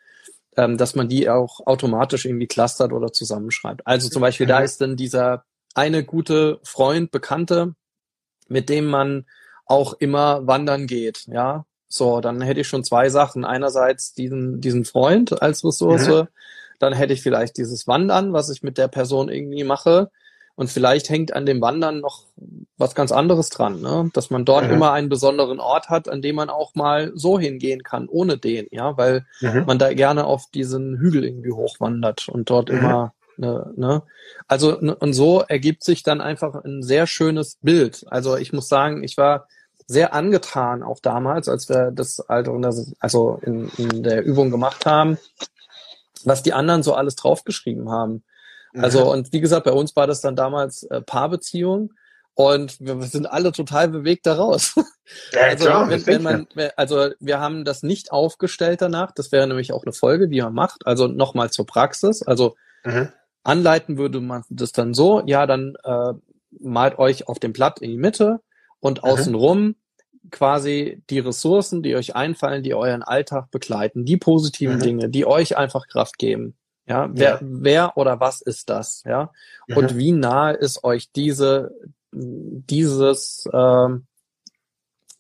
[0.56, 3.86] ähm, dass man die auch automatisch irgendwie clustert oder zusammenschreibt.
[3.86, 4.50] Also zum Beispiel, mhm.
[4.50, 7.74] da ist dann dieser eine gute Freund, Bekannte,
[8.48, 9.26] mit dem man
[9.66, 11.64] auch immer wandern geht, ja.
[11.88, 13.44] So, dann hätte ich schon zwei Sachen.
[13.44, 16.28] Einerseits diesen, diesen Freund als Ressource, mhm
[16.82, 20.10] dann hätte ich vielleicht dieses Wandern, was ich mit der Person irgendwie mache.
[20.54, 22.24] Und vielleicht hängt an dem Wandern noch
[22.76, 24.10] was ganz anderes dran, ne?
[24.12, 24.74] dass man dort mhm.
[24.74, 28.66] immer einen besonderen Ort hat, an dem man auch mal so hingehen kann, ohne den,
[28.70, 29.64] ja, weil mhm.
[29.66, 32.78] man da gerne auf diesen Hügel irgendwie hochwandert und dort mhm.
[32.78, 34.02] immer, ne, ne?
[34.46, 38.04] Also, und so ergibt sich dann einfach ein sehr schönes Bild.
[38.08, 39.46] Also ich muss sagen, ich war
[39.86, 45.18] sehr angetan, auch damals, als wir das also in, in der Übung gemacht haben,
[46.24, 48.22] was die anderen so alles draufgeschrieben haben.
[48.74, 49.10] Also, mhm.
[49.10, 51.92] und wie gesagt, bei uns war das dann damals äh, Paarbeziehung
[52.34, 54.74] und wir, sind alle total bewegt daraus.
[55.32, 59.46] Ja, also, klar, wenn, wenn man, also wir haben das nicht aufgestellt danach, das wäre
[59.46, 60.86] nämlich auch eine Folge, wie man macht.
[60.86, 62.22] Also nochmal zur Praxis.
[62.22, 63.08] Also mhm.
[63.42, 66.14] anleiten würde man das dann so, ja, dann äh,
[66.60, 68.40] malt euch auf dem Blatt in die Mitte
[68.80, 69.10] und mhm.
[69.10, 69.74] außenrum
[70.30, 74.82] quasi die Ressourcen, die euch einfallen, die euren Alltag begleiten, die positiven mhm.
[74.82, 76.56] Dinge, die euch einfach Kraft geben.
[76.86, 77.38] Ja, wer, ja.
[77.40, 79.02] wer oder was ist das?
[79.06, 79.30] Ja,
[79.68, 79.76] mhm.
[79.76, 81.74] und wie nahe ist euch diese,
[82.12, 84.06] dieses, ähm,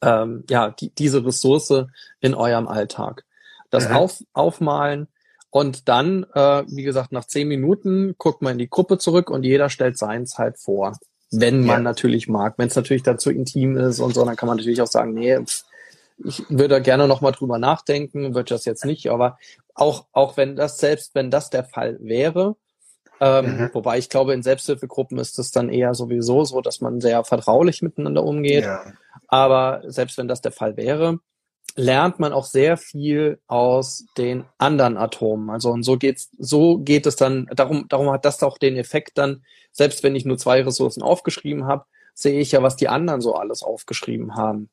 [0.00, 1.86] ähm, ja, die, diese Ressource
[2.20, 3.24] in eurem Alltag?
[3.70, 3.96] Das mhm.
[3.96, 5.08] auf, aufmalen
[5.50, 9.44] und dann, äh, wie gesagt, nach zehn Minuten guckt man in die Gruppe zurück und
[9.44, 10.94] jeder stellt seins halt vor
[11.32, 11.80] wenn man ja.
[11.80, 12.54] natürlich mag.
[12.58, 15.38] Wenn es natürlich dazu intim ist und so, dann kann man natürlich auch sagen, nee,
[16.24, 19.38] ich würde gerne noch mal drüber nachdenken, wird das jetzt nicht, aber
[19.74, 22.56] auch, auch wenn das, selbst wenn das der Fall wäre,
[23.22, 23.70] Ähm, mhm.
[23.72, 27.80] Wobei ich glaube, in Selbsthilfegruppen ist es dann eher sowieso so, dass man sehr vertraulich
[27.80, 28.64] miteinander umgeht.
[28.64, 28.82] Ja.
[29.28, 31.18] Aber selbst wenn das der Fall wäre,
[31.76, 35.50] lernt man auch sehr viel aus den anderen Atomen.
[35.50, 39.16] Also und so geht's, so geht es dann, darum, darum hat das auch den Effekt
[39.18, 43.20] dann, selbst wenn ich nur zwei Ressourcen aufgeschrieben habe, sehe ich ja, was die anderen
[43.20, 44.68] so alles aufgeschrieben haben.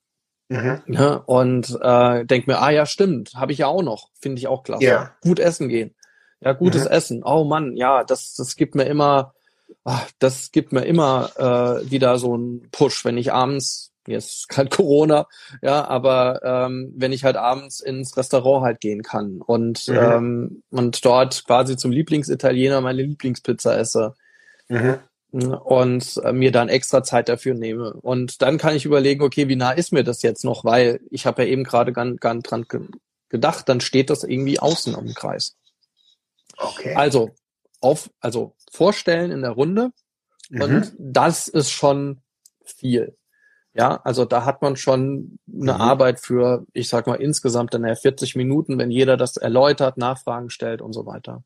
[0.50, 0.82] Mhm.
[0.88, 4.48] Ja, und äh, denk mir, ah ja, stimmt, habe ich ja auch noch, finde ich
[4.48, 4.84] auch klasse.
[4.84, 5.14] Yeah.
[5.22, 5.94] Gut essen gehen.
[6.42, 6.92] Ja, gutes mhm.
[6.92, 7.24] Essen.
[7.24, 9.34] Oh Mann, ja, das, das gibt mir immer,
[9.84, 14.58] ach, das gibt mir immer äh, wieder so einen Push, wenn ich abends, jetzt ist
[14.58, 15.28] halt Corona,
[15.62, 19.98] ja, aber ähm, wenn ich halt abends ins Restaurant halt gehen kann und mhm.
[19.98, 24.16] ähm, und dort quasi zum Lieblingsitaliener meine Lieblingspizza esse.
[24.68, 25.00] Mhm
[25.32, 27.94] und äh, mir dann extra Zeit dafür nehme.
[27.94, 30.66] Und dann kann ich überlegen, okay, wie nah ist mir das jetzt noch?
[30.66, 32.66] Weil ich habe ja eben gerade ganz, ganz dran
[33.30, 35.56] gedacht, dann steht das irgendwie außen am Kreis.
[36.58, 36.96] Okay.
[36.96, 37.32] Also
[37.80, 39.92] auf, also vorstellen in der Runde
[40.50, 40.62] mhm.
[40.62, 42.22] und das ist schon
[42.66, 43.16] viel.
[43.74, 45.82] Ja, also da hat man schon eine mhm.
[45.82, 50.82] Arbeit für, ich sag mal, insgesamt dann 40 Minuten, wenn jeder das erläutert, Nachfragen stellt
[50.82, 51.44] und so weiter.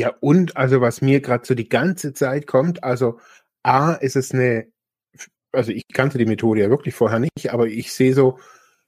[0.00, 3.20] Ja, und also was mir gerade so die ganze Zeit kommt, also
[3.62, 4.72] A, ist es eine,
[5.52, 8.38] also ich kannte die Methode ja wirklich vorher nicht, aber ich sehe so,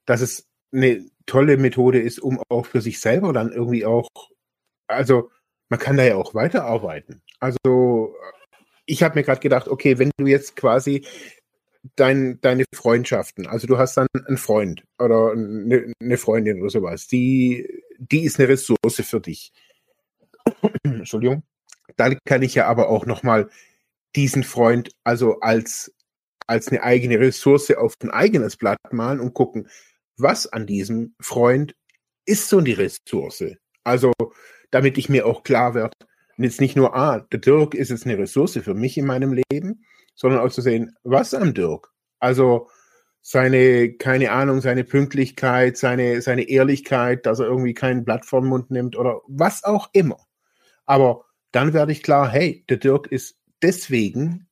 [0.06, 4.08] dass es eine tolle Methode ist, um auch für sich selber dann irgendwie auch,
[4.86, 5.30] also
[5.68, 7.20] man kann da ja auch weiterarbeiten.
[7.40, 8.16] Also
[8.86, 11.06] ich habe mir gerade gedacht, okay, wenn du jetzt quasi
[11.94, 17.06] dein, deine Freundschaften, also du hast dann einen Freund oder eine, eine Freundin oder sowas,
[17.06, 19.52] die, die ist eine Ressource für dich
[20.84, 21.42] Entschuldigung,
[21.96, 23.48] dann kann ich ja aber auch nochmal
[24.16, 25.94] diesen Freund also als,
[26.46, 29.68] als eine eigene Ressource auf ein eigenes Blatt malen und gucken,
[30.16, 31.74] was an diesem Freund
[32.26, 33.44] ist so die Ressource.
[33.84, 34.12] Also,
[34.70, 35.96] damit ich mir auch klar werde,
[36.36, 39.84] jetzt nicht nur, ah, der Dirk ist jetzt eine Ressource für mich in meinem Leben,
[40.14, 41.90] sondern auch zu sehen, was am Dirk?
[42.20, 42.68] Also,
[43.22, 48.70] seine, keine Ahnung, seine Pünktlichkeit, seine, seine Ehrlichkeit, dass er irgendwie kein Blatt vom Mund
[48.70, 50.18] nimmt oder was auch immer.
[50.86, 54.48] Aber dann werde ich klar, hey, der Dirk ist deswegen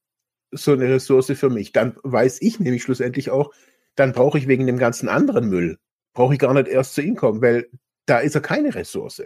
[0.52, 1.72] so eine Ressource für mich.
[1.72, 3.52] Dann weiß ich nämlich schlussendlich auch,
[3.94, 5.78] dann brauche ich wegen dem ganzen anderen Müll,
[6.14, 7.68] brauche ich gar nicht erst zu ihm kommen, weil
[8.06, 9.22] da ist er keine Ressource.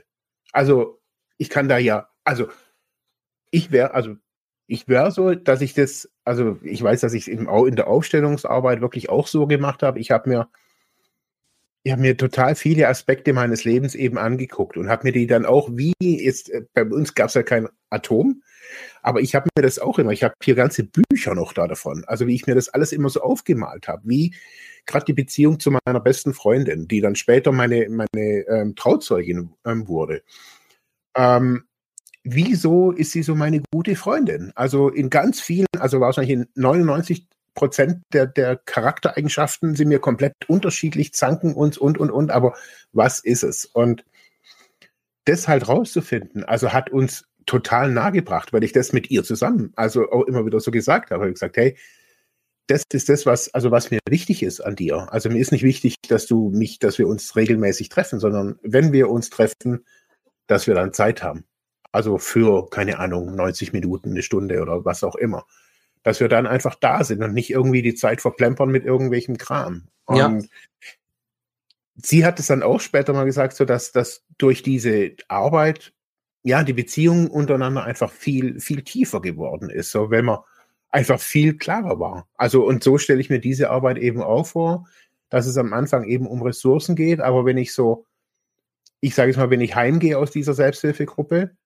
[0.53, 1.01] Also
[1.39, 2.49] ich kann da ja, also
[3.51, 4.17] ich wäre, also
[4.67, 7.77] ich wäre so, dass ich das, also ich weiß, dass ich es eben auch in
[7.77, 10.01] der Aufstellungsarbeit wirklich auch so gemacht habe.
[10.01, 10.49] Ich habe mir
[11.85, 15.45] ich habe mir total viele Aspekte meines Lebens eben angeguckt und habe mir die dann
[15.45, 18.43] auch, wie ist, äh, bei uns gab es ja kein Atom,
[19.03, 22.03] aber ich habe mir das auch immer, ich habe hier ganze Bücher noch da davon,
[22.07, 24.35] also wie ich mir das alles immer so aufgemalt habe, wie
[24.87, 29.87] gerade die Beziehung zu meiner besten Freundin, die dann später meine, meine ähm, Trauzeugin ähm,
[29.87, 30.23] wurde.
[31.15, 31.65] Ähm,
[32.23, 34.53] wieso ist sie so meine gute Freundin?
[34.55, 40.35] Also in ganz vielen, also wahrscheinlich in 99 Prozent der, der Charaktereigenschaften sind mir komplett
[40.49, 42.55] unterschiedlich, zanken uns und, und, und, aber
[42.93, 43.65] was ist es?
[43.65, 44.05] Und
[45.25, 49.73] das halt rauszufinden, also hat uns total nahe gebracht, weil ich das mit ihr zusammen,
[49.77, 51.77] also auch immer wieder so gesagt habe, ich habe gesagt, hey,
[52.67, 55.13] das ist das, was, also was mir wichtig ist an dir.
[55.13, 58.93] Also mir ist nicht wichtig, dass du mich, dass wir uns regelmäßig treffen, sondern wenn
[58.93, 59.85] wir uns treffen,
[60.47, 61.45] dass wir dann Zeit haben.
[61.93, 65.47] Also für, keine Ahnung, 90 Minuten, eine Stunde oder was auch immer
[66.05, 69.89] dass wir dann einfach da sind und nicht irgendwie die Zeit verplempern mit irgendwelchem Kram.
[70.05, 70.41] Und ja.
[71.97, 75.93] sie hat es dann auch später mal gesagt, so dass, dass durch diese Arbeit
[76.43, 79.91] ja die Beziehung untereinander einfach viel, viel tiefer geworden ist.
[79.91, 80.41] So, wenn man
[80.91, 82.29] einfach viel klarer war.
[82.37, 84.87] Also, und so stelle ich mir diese Arbeit eben auch vor,
[85.31, 88.07] dass es am Anfang eben um Ressourcen geht, aber wenn ich so,
[89.01, 91.57] ich sage es mal, wenn ich heimgehe aus dieser Selbsthilfegruppe,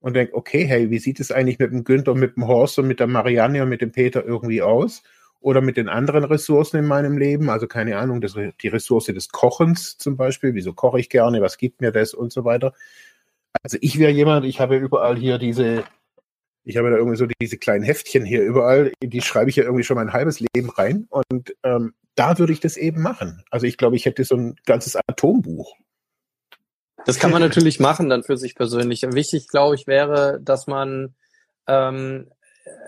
[0.00, 2.86] und denke, okay, hey, wie sieht es eigentlich mit dem Günther, mit dem Horst und
[2.86, 5.02] mit der Marianne und mit dem Peter irgendwie aus?
[5.40, 9.28] Oder mit den anderen Ressourcen in meinem Leben, also keine Ahnung, das, die Ressource des
[9.28, 12.74] Kochens zum Beispiel, wieso koche ich gerne, was gibt mir das und so weiter.
[13.62, 15.84] Also ich wäre jemand, ich habe überall hier diese,
[16.64, 19.84] ich habe da irgendwie so diese kleinen Heftchen hier überall, die schreibe ich ja irgendwie
[19.84, 23.44] schon mein halbes Leben rein und ähm, da würde ich das eben machen.
[23.50, 25.76] Also ich glaube, ich hätte so ein ganzes Atombuch
[27.08, 29.00] das kann man natürlich machen dann für sich persönlich.
[29.00, 31.14] Wichtig, glaube ich, wäre, dass man
[31.66, 32.26] ähm,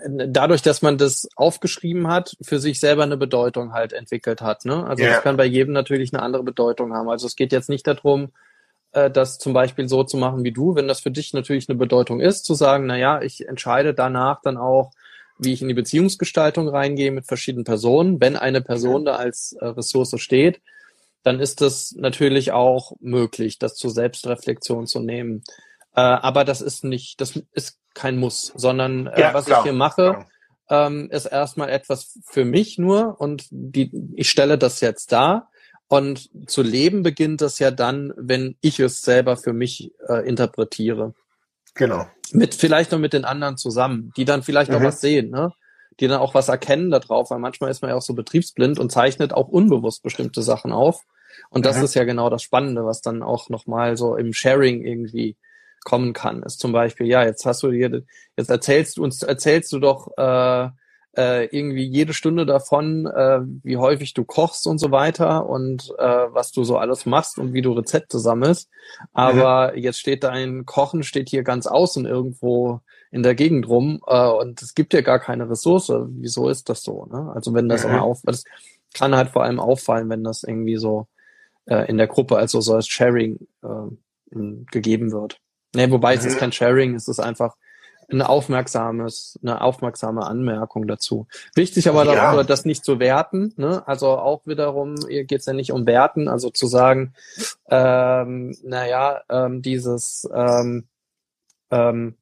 [0.07, 4.63] dadurch, dass man das aufgeschrieben hat, für sich selber eine Bedeutung halt entwickelt hat.
[4.63, 4.85] Ne?
[4.85, 5.15] Also yeah.
[5.15, 7.09] das kann bei jedem natürlich eine andere Bedeutung haben.
[7.09, 8.29] Also es geht jetzt nicht darum,
[8.91, 11.79] äh, das zum Beispiel so zu machen wie du, wenn das für dich natürlich eine
[11.79, 14.91] Bedeutung ist, zu sagen, na ja, ich entscheide danach dann auch,
[15.39, 19.65] wie ich in die Beziehungsgestaltung reingehe mit verschiedenen Personen, wenn eine Person da als äh,
[19.65, 20.61] Ressource steht
[21.23, 25.43] dann ist es natürlich auch möglich, das zur Selbstreflexion zu nehmen.
[25.95, 29.63] Äh, aber das ist nicht, das ist kein Muss, sondern äh, ja, was klar, ich
[29.63, 30.25] hier mache,
[30.69, 35.47] ähm, ist erstmal etwas für mich nur und die, ich stelle das jetzt da.
[35.87, 41.13] Und zu leben beginnt das ja dann, wenn ich es selber für mich äh, interpretiere.
[41.73, 42.07] Genau.
[42.31, 44.77] Mit vielleicht noch mit den anderen zusammen, die dann vielleicht mhm.
[44.77, 45.51] auch was sehen, ne?
[45.99, 48.79] Die dann auch was erkennen da drauf, weil manchmal ist man ja auch so betriebsblind
[48.79, 51.03] und zeichnet auch unbewusst bestimmte Sachen auf.
[51.49, 51.83] Und das mhm.
[51.83, 55.37] ist ja genau das Spannende, was dann auch nochmal so im Sharing irgendwie
[55.83, 56.43] kommen kann.
[56.43, 58.03] Ist zum Beispiel, ja, jetzt hast du dir,
[58.37, 60.69] jetzt erzählst du uns, erzählst du doch äh,
[61.17, 66.03] äh, irgendwie jede Stunde davon, äh, wie häufig du kochst und so weiter und äh,
[66.31, 68.69] was du so alles machst und wie du Rezepte sammelst.
[69.11, 69.79] Aber mhm.
[69.79, 72.79] jetzt steht dein Kochen steht hier ganz außen irgendwo
[73.11, 75.91] in der Gegend rum äh, und es gibt ja gar keine Ressource.
[76.11, 77.05] Wieso ist das so?
[77.11, 77.31] Ne?
[77.35, 77.91] Also wenn das mhm.
[77.91, 78.45] immer auf, das
[78.93, 81.07] kann halt vor allem auffallen, wenn das irgendwie so
[81.65, 84.35] äh, in der Gruppe, also so als Sharing äh,
[84.71, 85.39] gegeben wird.
[85.73, 86.39] Nee, wobei es ist mhm.
[86.39, 87.55] kein Sharing, es ist einfach
[88.11, 91.27] ein aufmerksames, eine aufmerksame Anmerkung dazu.
[91.55, 92.15] Wichtig aber ja.
[92.15, 93.53] darüber, das nicht zu werten.
[93.55, 93.87] Ne?
[93.87, 97.13] Also auch wiederum geht es ja nicht um Werten, also zu sagen,
[97.69, 100.87] ähm, naja, ähm, dieses ähm,
[101.71, 102.17] ähm,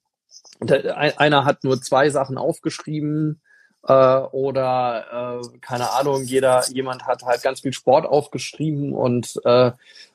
[0.59, 3.41] einer hat nur zwei Sachen aufgeschrieben,
[3.87, 9.71] äh, oder äh, keine Ahnung, jeder, jemand hat halt ganz viel Sport aufgeschrieben und äh,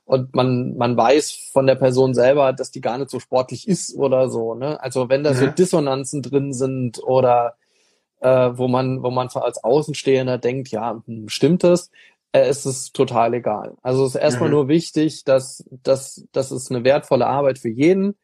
[0.06, 3.96] und man man weiß von der Person selber, dass die gar nicht so sportlich ist
[3.96, 4.54] oder so.
[4.54, 4.80] Ne?
[4.82, 5.36] Also wenn da mhm.
[5.36, 7.56] so Dissonanzen drin sind oder
[8.20, 11.90] äh, wo man wo man als Außenstehender denkt, ja, hm, stimmt das?
[12.32, 13.76] Äh, es ist total egal.
[13.82, 14.56] Also es ist erstmal mhm.
[14.56, 18.16] nur wichtig, dass, dass, dass es eine wertvolle Arbeit für jeden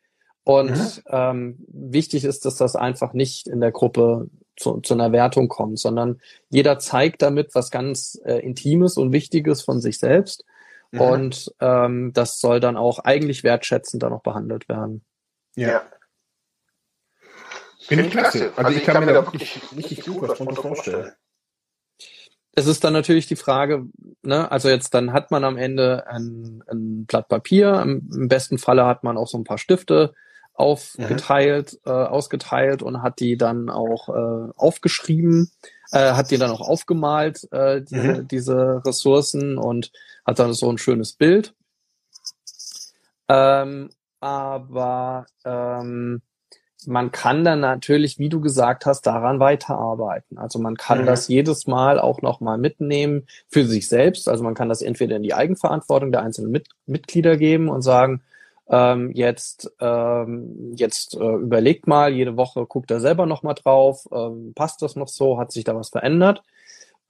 [0.43, 1.03] und mhm.
[1.09, 5.79] ähm, wichtig ist, dass das einfach nicht in der Gruppe zu, zu einer Wertung kommt,
[5.79, 10.45] sondern jeder zeigt damit was ganz äh, Intimes und Wichtiges von sich selbst.
[10.91, 11.01] Mhm.
[11.01, 15.05] Und ähm, das soll dann auch eigentlich wertschätzend dann noch behandelt werden.
[15.57, 15.83] Ja.
[17.81, 18.53] Finde ich klasse.
[18.57, 21.13] Also, also ich kann, mir da wirklich richtig gut was drunter vorstellen.
[22.53, 23.87] Es ist dann natürlich die Frage,
[24.23, 28.59] ne, also jetzt dann hat man am Ende ein, ein Blatt Papier, im, im besten
[28.59, 30.15] Falle hat man auch so ein paar Stifte,
[30.61, 31.91] aufgeteilt, mhm.
[31.91, 35.51] äh, ausgeteilt und hat die dann auch äh, aufgeschrieben,
[35.91, 38.29] äh, hat die dann auch aufgemalt, äh, diese, mhm.
[38.29, 39.91] diese Ressourcen und
[40.27, 41.55] hat dann so ein schönes Bild.
[43.29, 43.89] Ähm,
[44.21, 46.21] aber ähm,
[46.87, 50.37] man kann dann natürlich, wie du gesagt hast, daran weiterarbeiten.
[50.37, 51.07] Also man kann mhm.
[51.07, 54.29] das jedes Mal auch nochmal mitnehmen für sich selbst.
[54.29, 58.23] Also man kann das entweder in die Eigenverantwortung der einzelnen Mit Mitglieder geben und sagen,
[58.71, 64.53] ähm, jetzt ähm, jetzt äh, überlegt mal, jede Woche guckt er selber nochmal drauf, ähm,
[64.55, 66.43] passt das noch so, hat sich da was verändert?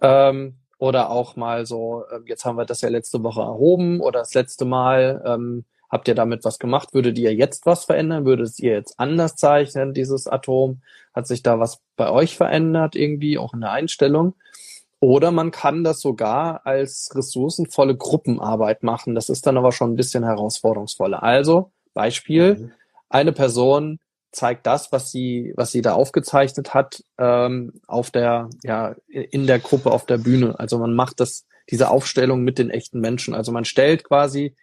[0.00, 4.20] Ähm, oder auch mal so, äh, jetzt haben wir das ja letzte Woche erhoben oder
[4.20, 6.94] das letzte Mal ähm, habt ihr damit was gemacht?
[6.94, 8.24] Würdet ihr jetzt was verändern?
[8.24, 10.80] Würdet ihr jetzt anders zeichnen, dieses Atom?
[11.12, 14.34] Hat sich da was bei euch verändert irgendwie, auch in der Einstellung?
[15.00, 19.14] Oder man kann das sogar als ressourcenvolle Gruppenarbeit machen.
[19.14, 21.22] Das ist dann aber schon ein bisschen herausforderungsvoller.
[21.22, 22.72] Also, Beispiel, mhm.
[23.08, 23.98] eine Person
[24.30, 29.58] zeigt das, was sie, was sie da aufgezeichnet hat, ähm, auf der, ja, in der
[29.58, 30.58] Gruppe auf der Bühne.
[30.58, 33.34] Also man macht das, diese Aufstellung mit den echten Menschen.
[33.34, 34.54] Also man stellt quasi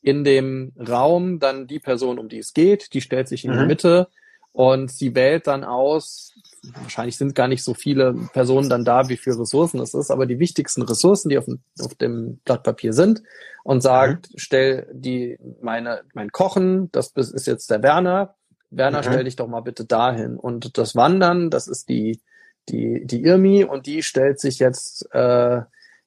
[0.00, 3.58] in dem Raum dann die Person, um die es geht, die stellt sich in mhm.
[3.60, 4.08] die Mitte
[4.50, 6.34] und sie wählt dann aus,
[6.80, 10.26] wahrscheinlich sind gar nicht so viele Personen dann da, wie viele Ressourcen es ist, aber
[10.26, 13.22] die wichtigsten Ressourcen, die auf dem, auf dem Blatt Papier sind
[13.64, 14.38] und sagt, mhm.
[14.38, 18.36] stell die, meine, mein Kochen, das ist jetzt der Werner.
[18.70, 19.04] Werner, mhm.
[19.04, 20.36] stell dich doch mal bitte dahin.
[20.36, 22.20] Und das Wandern, das ist die,
[22.68, 25.62] die, die Irmi und die stellt sich jetzt, äh,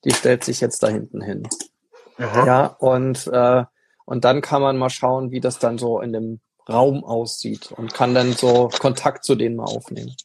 [0.06, 1.44] die stellt sich jetzt da hinten hin.
[2.18, 2.46] Mhm.
[2.46, 3.66] Ja, und, äh,
[4.06, 7.94] und dann kann man mal schauen, wie das dann so in dem Raum aussieht und
[7.94, 10.16] kann dann so Kontakt zu denen mal aufnehmen.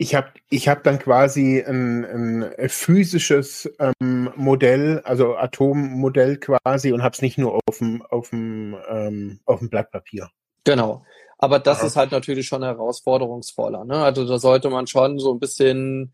[0.00, 7.02] Ich habe ich hab dann quasi ein, ein physisches ähm, Modell, also Atommodell quasi und
[7.02, 10.30] habe es nicht nur auf dem, auf dem, ähm, auf dem Blatt Papier.
[10.62, 11.04] Genau.
[11.38, 11.86] Aber das Aha.
[11.86, 13.84] ist halt natürlich schon herausforderungsvoller.
[13.84, 13.96] Ne?
[13.96, 16.12] Also da sollte man schon so ein bisschen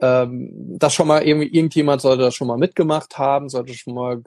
[0.00, 4.20] ähm, das schon mal irgendwie, irgendjemand sollte das schon mal mitgemacht haben, sollte schon mal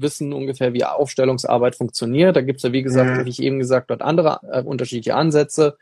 [0.00, 2.36] wissen ungefähr, wie Aufstellungsarbeit funktioniert.
[2.36, 3.24] Da gibt's ja, wie gesagt, mhm.
[3.24, 5.76] wie ich eben gesagt habe, andere äh, unterschiedliche Ansätze.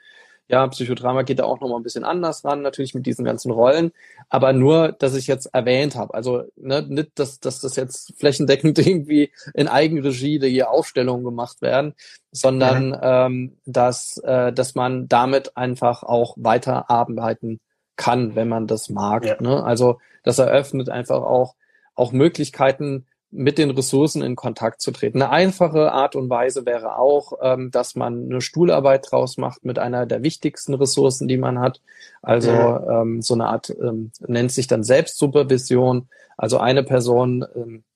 [0.48, 3.92] Ja, Psychodrama geht da auch nochmal ein bisschen anders ran, natürlich mit diesen ganzen Rollen.
[4.28, 6.12] Aber nur, dass ich jetzt erwähnt habe.
[6.12, 11.94] Also ne, nicht, dass, dass das jetzt flächendeckend irgendwie in Eigenregie die Aufstellungen gemacht werden,
[12.32, 12.98] sondern mhm.
[13.02, 17.60] ähm, dass, äh, dass man damit einfach auch weiterarbeiten
[17.96, 19.24] kann, wenn man das mag.
[19.24, 19.36] Ja.
[19.40, 19.62] Ne?
[19.62, 21.54] Also das eröffnet einfach auch,
[21.94, 25.20] auch Möglichkeiten, mit den Ressourcen in Kontakt zu treten.
[25.20, 29.78] Eine einfache Art und Weise wäre auch, ähm, dass man eine Stuhlarbeit draus macht mit
[29.78, 31.80] einer der wichtigsten Ressourcen, die man hat.
[32.20, 32.90] Also mhm.
[32.90, 36.08] ähm, so eine Art ähm, nennt sich dann Selbstsupervision.
[36.36, 37.44] Also eine Person,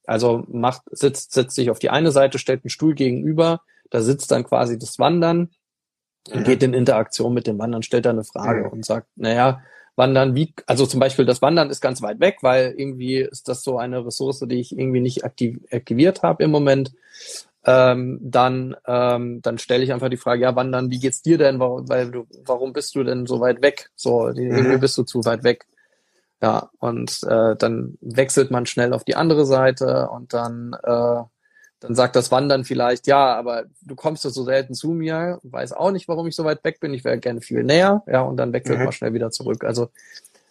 [0.06, 4.30] also macht sitzt setzt sich auf die eine Seite, stellt einen Stuhl gegenüber, da sitzt
[4.30, 5.50] dann quasi das Wandern
[6.32, 8.70] und geht in Interaktion mit dem Wandern, stellt da eine Frage mhm.
[8.70, 9.62] und sagt, naja,
[9.96, 13.62] Wandern, wie, also zum Beispiel das Wandern ist ganz weit weg, weil irgendwie ist das
[13.62, 16.92] so eine Ressource, die ich irgendwie nicht aktiv, aktiviert habe im Moment.
[17.64, 21.58] Ähm, dann ähm, dann stelle ich einfach die Frage, ja, Wandern, wie geht's dir denn?
[21.58, 23.90] Warum, weil du, warum bist du denn so weit weg?
[23.96, 24.36] So, mhm.
[24.36, 25.66] irgendwie bist du zu weit weg.
[26.42, 31.22] Ja, und äh, dann wechselt man schnell auf die andere Seite und dann äh,
[31.86, 35.72] dann sagt das Wandern vielleicht, ja, aber du kommst ja so selten zu mir, weiß
[35.72, 38.36] auch nicht, warum ich so weit weg bin, ich wäre gerne viel näher, ja, und
[38.36, 38.84] dann wechselt mhm.
[38.84, 39.62] man schnell wieder zurück.
[39.62, 39.90] Also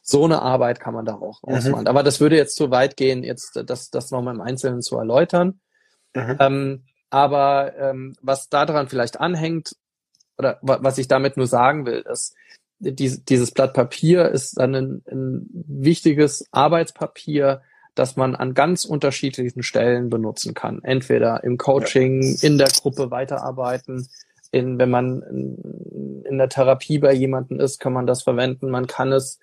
[0.02, 1.56] so eine Arbeit kann man da auch mhm.
[1.56, 1.88] ausmachen.
[1.88, 5.60] Aber das würde jetzt zu weit gehen, jetzt das, das nochmal im Einzelnen zu erläutern.
[6.14, 6.38] Mhm.
[6.40, 9.76] Ähm, aber ähm, was daran vielleicht anhängt,
[10.38, 12.36] oder was ich damit nur sagen will, ist,
[12.80, 17.62] dieses Blatt Papier ist dann ein, ein wichtiges Arbeitspapier,
[17.96, 20.84] das man an ganz unterschiedlichen Stellen benutzen kann.
[20.84, 24.08] Entweder im Coaching, in der Gruppe weiterarbeiten,
[24.52, 28.70] in, wenn man in, in der Therapie bei jemandem ist, kann man das verwenden.
[28.70, 29.40] Man kann es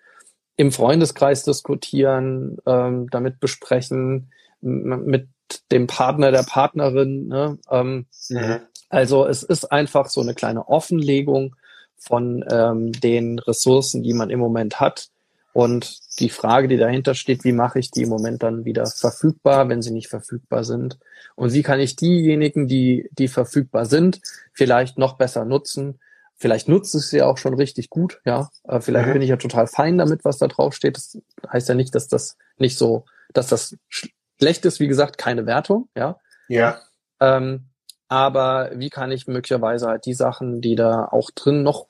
[0.57, 4.31] im Freundeskreis diskutieren, ähm, damit besprechen,
[4.61, 5.29] mit
[5.73, 7.27] dem Partner, der Partnerin.
[7.29, 7.59] Ne?
[7.71, 8.61] Ähm, mhm.
[8.89, 11.57] Also es ist einfach so eine kleine Offenlegung
[11.97, 15.09] von ähm, den Ressourcen, die man im Moment hat
[15.53, 19.69] und die Frage, die dahinter steht, wie mache ich die im Moment dann wieder verfügbar,
[19.69, 20.99] wenn sie nicht verfügbar sind?
[21.35, 24.21] Und wie kann ich diejenigen, die, die verfügbar sind,
[24.53, 26.01] vielleicht noch besser nutzen?
[26.37, 28.51] Vielleicht nutze ich sie auch schon richtig gut, ja.
[28.65, 29.13] Äh, vielleicht mhm.
[29.13, 30.97] bin ich ja total fein damit, was da drauf steht.
[30.97, 31.19] Das
[31.53, 35.89] heißt ja nicht, dass das nicht so, dass das schlecht ist, wie gesagt, keine Wertung,
[35.95, 36.19] ja.
[36.49, 36.81] Ja.
[37.21, 37.69] Ähm,
[38.09, 41.87] aber wie kann ich möglicherweise halt die Sachen, die da auch drin noch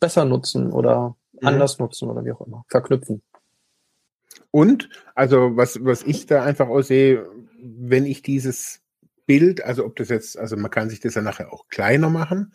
[0.00, 1.48] besser nutzen oder mhm.
[1.48, 3.22] anders nutzen oder wie auch immer, verknüpfen.
[4.50, 7.28] Und, also was, was ich da einfach aussehe,
[7.60, 8.80] wenn ich dieses
[9.26, 12.54] Bild, also ob das jetzt, also man kann sich das ja nachher auch kleiner machen.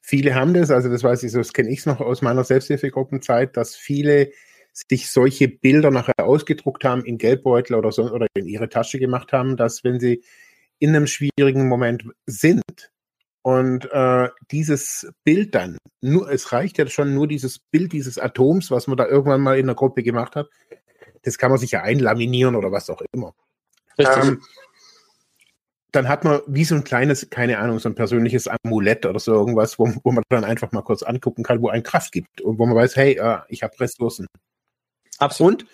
[0.00, 3.56] Viele haben das, also das weiß ich, so, das kenne ich noch aus meiner Selbsthilfegruppenzeit,
[3.56, 4.30] dass viele
[4.72, 9.32] sich solche Bilder nachher ausgedruckt haben in Geldbeutel oder so oder in ihre Tasche gemacht
[9.32, 10.22] haben, dass wenn sie
[10.78, 12.91] in einem schwierigen Moment sind,
[13.42, 18.70] und äh, dieses Bild dann, nur, es reicht ja schon nur dieses Bild dieses Atoms,
[18.70, 20.48] was man da irgendwann mal in der Gruppe gemacht hat,
[21.22, 23.34] das kann man sich ja einlaminieren oder was auch immer.
[23.98, 24.42] Ähm,
[25.92, 29.32] dann hat man wie so ein kleines, keine Ahnung, so ein persönliches Amulett oder so
[29.32, 32.58] irgendwas, wo, wo man dann einfach mal kurz angucken kann, wo ein Kraft gibt und
[32.58, 34.26] wo man weiß, hey, äh, ich habe Ressourcen.
[35.18, 35.62] Absolut.
[35.62, 35.70] Und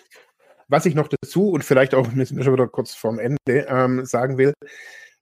[0.67, 4.05] was ich noch dazu und vielleicht auch, wir sind schon wieder kurz vorm Ende, ähm,
[4.05, 4.53] sagen will,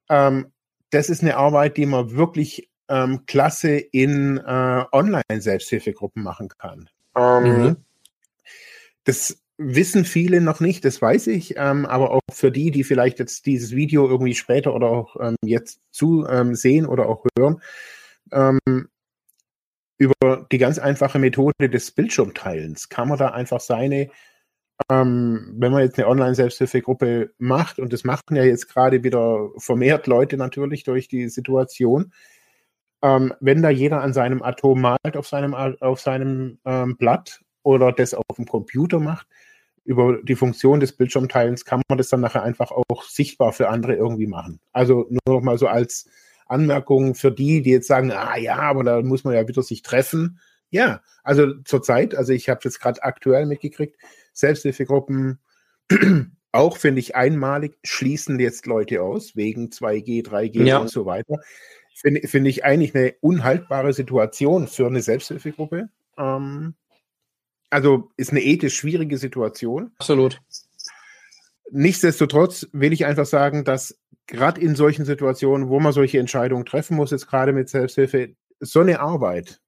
[0.10, 0.52] ähm,
[0.90, 6.90] das ist eine Arbeit, die man wirklich ähm, klasse in äh, Online-Selbsthilfegruppen machen kann.
[7.16, 7.76] Ähm, mhm.
[9.04, 13.20] Das wissen viele noch nicht, das weiß ich, ähm, aber auch für die, die vielleicht
[13.20, 17.62] jetzt dieses Video irgendwie später oder auch ähm, jetzt zu ähm, sehen oder auch hören,
[18.32, 18.60] ähm,
[19.98, 24.10] über die ganz einfache Methode des Bildschirmteilens kann man da einfach seine
[24.90, 30.08] ähm, wenn man jetzt eine Online-Selbsthilfegruppe macht, und das machen ja jetzt gerade wieder vermehrt
[30.08, 32.14] Leute natürlich durch die Situation,
[33.02, 37.92] ähm, wenn da jeder an seinem Atom malt auf seinem, auf seinem ähm, Blatt oder
[37.92, 39.28] das auf dem Computer macht,
[39.84, 43.96] über die Funktion des Bildschirmteilens kann man das dann nachher einfach auch sichtbar für andere
[43.96, 44.60] irgendwie machen.
[44.74, 46.10] Also nur noch mal so als
[46.46, 49.84] Anmerkung für die, die jetzt sagen, ah ja, aber da muss man ja wieder sich
[49.84, 50.40] treffen.
[50.70, 53.96] Ja, also zurzeit, also ich habe jetzt gerade aktuell mitgekriegt,
[54.38, 55.40] Selbsthilfegruppen
[56.52, 60.78] auch, finde ich, einmalig schließen jetzt Leute aus, wegen 2G, 3G ja.
[60.80, 61.38] und so weiter.
[61.96, 65.90] Finde find ich eigentlich eine unhaltbare Situation für eine Selbsthilfegruppe.
[66.18, 66.76] Ähm,
[67.70, 69.92] also ist eine ethisch schwierige Situation.
[69.98, 70.40] Absolut.
[71.72, 76.96] Nichtsdestotrotz will ich einfach sagen, dass gerade in solchen Situationen, wo man solche Entscheidungen treffen
[76.96, 79.60] muss, jetzt gerade mit Selbsthilfe, so eine Arbeit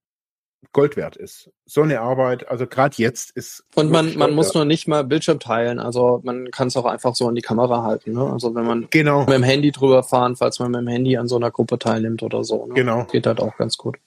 [0.72, 1.50] Gold wert ist.
[1.66, 3.64] So eine Arbeit, also gerade jetzt ist.
[3.76, 7.16] Und man, man muss nur nicht mal Bildschirm teilen, also man kann es auch einfach
[7.16, 8.14] so in die Kamera halten.
[8.14, 8.24] Ne?
[8.32, 9.22] Also wenn man genau.
[9.22, 12.22] mit dem Handy drüber fahren, falls man mit dem Handy an so einer Gruppe teilnimmt
[12.24, 12.68] oder so.
[12.68, 12.74] Ne?
[12.76, 13.06] Genau.
[13.06, 13.98] Geht halt auch ganz gut.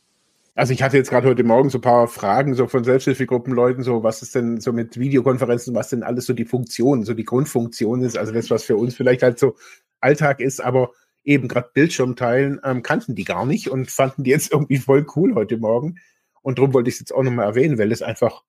[0.55, 4.03] Also ich hatte jetzt gerade heute Morgen so ein paar Fragen so von Selbsthilfegruppenleuten, so
[4.03, 8.03] was ist denn so mit Videokonferenzen, was denn alles so die Funktion, so die Grundfunktion
[8.03, 9.57] ist, also das, was für uns vielleicht halt so
[10.01, 10.91] Alltag ist, aber
[11.25, 15.07] eben gerade Bildschirm teilen, ähm, kannten die gar nicht und fanden die jetzt irgendwie voll
[15.17, 15.97] cool heute Morgen.
[16.43, 18.43] Und darum wollte ich es jetzt auch nochmal erwähnen, weil es einfach,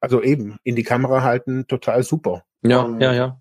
[0.00, 2.44] also eben, in die Kamera halten, total super.
[2.62, 3.40] Ja, um, ja, ja.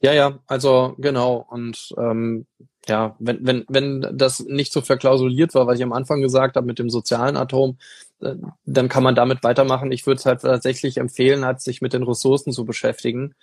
[0.00, 1.46] Ja, ja, also genau.
[1.48, 2.46] Und ähm,
[2.86, 6.66] ja, wenn, wenn, wenn das nicht so verklausuliert war, was ich am Anfang gesagt habe
[6.66, 7.78] mit dem sozialen Atom,
[8.20, 8.34] äh,
[8.64, 9.90] dann kann man damit weitermachen.
[9.92, 13.34] Ich würde es halt tatsächlich empfehlen, halt sich mit den Ressourcen zu beschäftigen.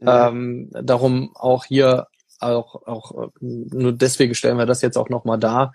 [0.00, 0.08] Mhm.
[0.08, 2.08] Ähm, darum auch hier
[2.40, 5.72] auch, auch äh, nur deswegen stellen wir das jetzt auch nochmal da.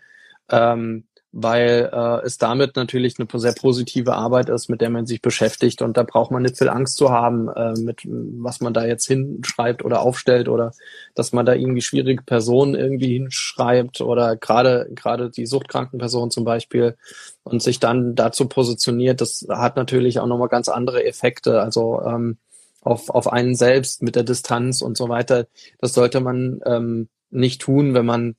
[0.50, 1.06] Ähm,
[1.38, 5.82] weil äh, es damit natürlich eine sehr positive Arbeit ist, mit der man sich beschäftigt
[5.82, 9.06] und da braucht man nicht viel Angst zu haben, äh, mit was man da jetzt
[9.06, 10.72] hinschreibt oder aufstellt oder
[11.14, 16.46] dass man da irgendwie schwierige Personen irgendwie hinschreibt oder gerade gerade die suchtkranken Personen zum
[16.46, 16.96] Beispiel
[17.44, 22.38] und sich dann dazu positioniert, das hat natürlich auch nochmal ganz andere Effekte, also ähm,
[22.80, 25.48] auf, auf einen selbst mit der Distanz und so weiter.
[25.80, 28.36] Das sollte man ähm, nicht tun, wenn man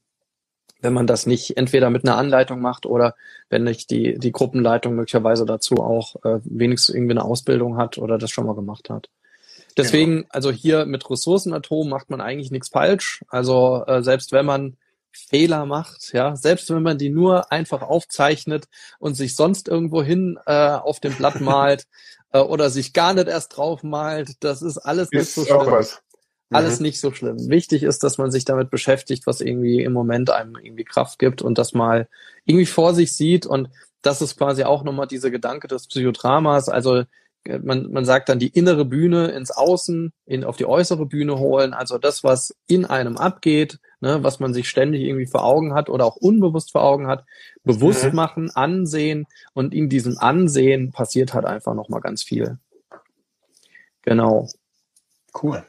[0.81, 3.15] wenn man das nicht entweder mit einer Anleitung macht oder
[3.49, 8.19] wenn nicht die, die Gruppenleitung möglicherweise dazu auch äh, wenigstens irgendwie eine Ausbildung hat oder
[8.19, 9.09] das schon mal gemacht hat.
[9.77, 10.29] Deswegen, genau.
[10.31, 13.25] also hier mit Ressourcenatom macht man eigentlich nichts falsch.
[13.29, 14.77] Also äh, selbst wenn man
[15.13, 18.67] Fehler macht, ja, selbst wenn man die nur einfach aufzeichnet
[18.99, 21.87] und sich sonst irgendwo hin äh, auf dem Blatt malt
[22.33, 25.85] äh, oder sich gar nicht erst drauf malt, das ist alles ist nicht so schlimm.
[26.51, 26.87] Alles mhm.
[26.87, 27.49] nicht so schlimm.
[27.49, 31.43] Wichtig ist, dass man sich damit beschäftigt, was irgendwie im Moment einem irgendwie Kraft gibt
[31.43, 32.09] und das mal
[32.45, 33.47] irgendwie vor sich sieht.
[33.47, 33.69] Und
[34.03, 36.69] das ist quasi auch nochmal dieser Gedanke des Psychodramas.
[36.69, 37.03] Also
[37.43, 41.39] äh, man, man sagt dann die innere Bühne ins Außen, in, auf die äußere Bühne
[41.39, 41.75] holen.
[41.75, 45.89] Also das, was in einem abgeht, ne, was man sich ständig irgendwie vor Augen hat
[45.89, 47.25] oder auch unbewusst vor Augen hat,
[47.65, 48.15] bewusst mhm.
[48.15, 49.27] machen, ansehen.
[49.53, 52.59] Und in diesem Ansehen passiert halt einfach nochmal ganz viel.
[54.03, 54.49] Genau.
[55.43, 55.65] Cool.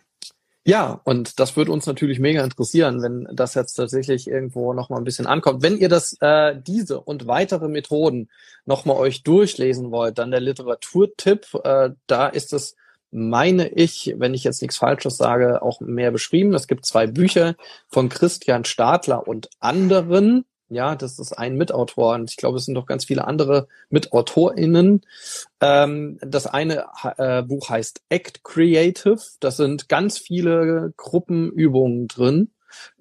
[0.67, 5.05] Ja, und das würde uns natürlich mega interessieren, wenn das jetzt tatsächlich irgendwo nochmal ein
[5.05, 5.63] bisschen ankommt.
[5.63, 8.29] Wenn ihr das, äh, diese und weitere Methoden
[8.65, 12.75] nochmal euch durchlesen wollt, dann der Literaturtipp, äh, da ist es,
[13.11, 16.53] meine ich, wenn ich jetzt nichts Falsches sage, auch mehr beschrieben.
[16.53, 17.55] Es gibt zwei Bücher
[17.87, 20.43] von Christian Stadler und anderen.
[20.69, 25.01] Ja, das ist ein Mitautor und ich glaube, es sind noch ganz viele andere MitautorInnen.
[25.61, 26.85] Ähm, das eine
[27.17, 29.19] äh, Buch heißt Act Creative.
[29.39, 32.51] Das sind ganz viele Gruppenübungen drin.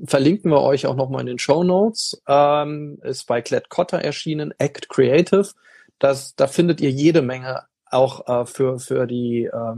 [0.05, 2.23] Verlinken wir euch auch nochmal in den Show Notes.
[2.29, 5.51] Ähm, ist bei Klett Cotta erschienen, Act Creative.
[5.99, 9.77] Das, da findet ihr jede Menge auch äh, für, für die äh,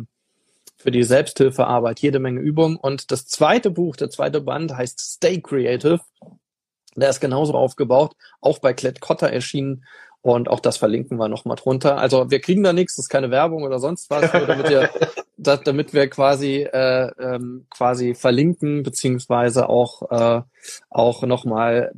[0.77, 2.77] für die Selbsthilfearbeit jede Menge Übungen.
[2.77, 6.01] Und das zweite Buch, der zweite Band heißt Stay Creative.
[7.01, 9.85] Der ist genauso aufgebaut, auch bei Klett Cotta erschienen.
[10.21, 11.97] Und auch das verlinken wir nochmal drunter.
[11.99, 14.91] Also wir kriegen da nichts, das ist keine Werbung oder sonst was, nur damit wir,
[15.37, 20.43] das, damit wir quasi äh, ähm, quasi verlinken, beziehungsweise auch, äh,
[20.91, 21.93] auch nochmal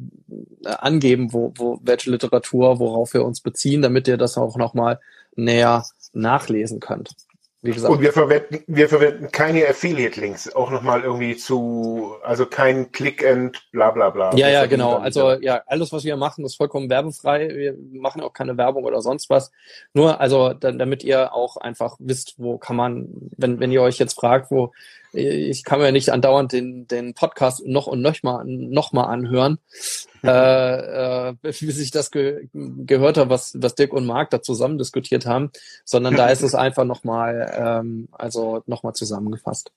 [0.65, 5.01] äh, angeben, wo, wo welche Literatur, worauf wir uns beziehen, damit ihr das auch nochmal
[5.35, 7.15] näher nachlesen könnt.
[7.63, 7.93] Wie gesagt.
[7.93, 13.91] Und wir verwenden, wir verwenden keine Affiliate-Links, auch nochmal irgendwie zu, also kein Click-and bla
[13.91, 14.35] bla bla.
[14.35, 14.97] Ja, ja, genau.
[14.97, 17.49] Also ja, alles, was wir machen, ist vollkommen werbefrei.
[17.55, 19.53] Wir machen auch keine Werbung oder sonst was.
[19.93, 23.99] Nur, also dann, damit ihr auch einfach wisst, wo kann man, wenn, wenn ihr euch
[23.99, 24.73] jetzt fragt, wo
[25.13, 29.59] ich kann mir nicht andauernd den, den Podcast noch und noch mal, noch mal anhören,
[30.23, 34.79] äh, äh, bis ich das ge gehört habe, was, was Dirk und Marc da zusammen
[34.79, 35.51] diskutiert haben,
[35.85, 39.73] sondern da ist es einfach nochmal, ähm, also nochmal zusammengefasst.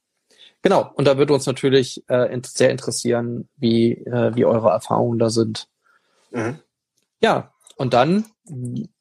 [0.61, 5.29] Genau, und da würde uns natürlich äh, sehr interessieren, wie, äh, wie eure Erfahrungen da
[5.29, 5.67] sind.
[6.31, 6.59] Mhm.
[7.19, 8.25] Ja, und dann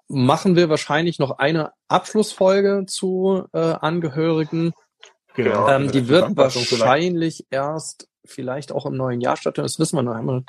[0.09, 4.73] machen wir wahrscheinlich noch eine Abschlussfolge zu äh, Angehörigen
[5.35, 5.69] Genau.
[5.69, 9.67] Ähm, die wird wahrscheinlich erst vielleicht auch im neuen Jahr stattfinden.
[9.67, 10.45] Das wissen wir noch, haben wir,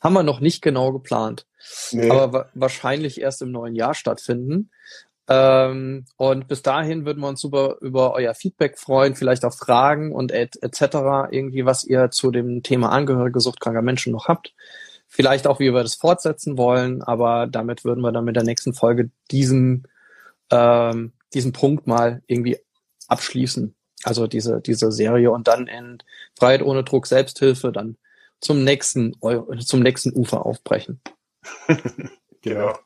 [0.00, 1.46] haben wir noch nicht genau geplant.
[1.92, 2.10] Nee.
[2.10, 4.70] Aber wa wahrscheinlich erst im neuen Jahr stattfinden.
[5.28, 10.12] Ähm, und bis dahin würden wir uns super über euer Feedback freuen, vielleicht auch Fragen
[10.12, 11.30] und et, etc.
[11.30, 14.54] irgendwie, was ihr zu dem Thema Angehörige suchtkranker Menschen noch habt.
[15.06, 18.74] Vielleicht auch, wie wir das fortsetzen wollen, aber damit würden wir dann mit der nächsten
[18.74, 19.86] Folge diesen,
[20.50, 22.58] ähm, diesen Punkt mal irgendwie
[23.08, 23.74] abschließen.
[24.04, 25.98] Also diese, diese Serie und dann in
[26.38, 27.96] Freiheit ohne Druck, Selbsthilfe, dann
[28.40, 29.14] zum nächsten,
[29.60, 31.00] zum nächsten Ufer aufbrechen.
[32.42, 32.78] genau.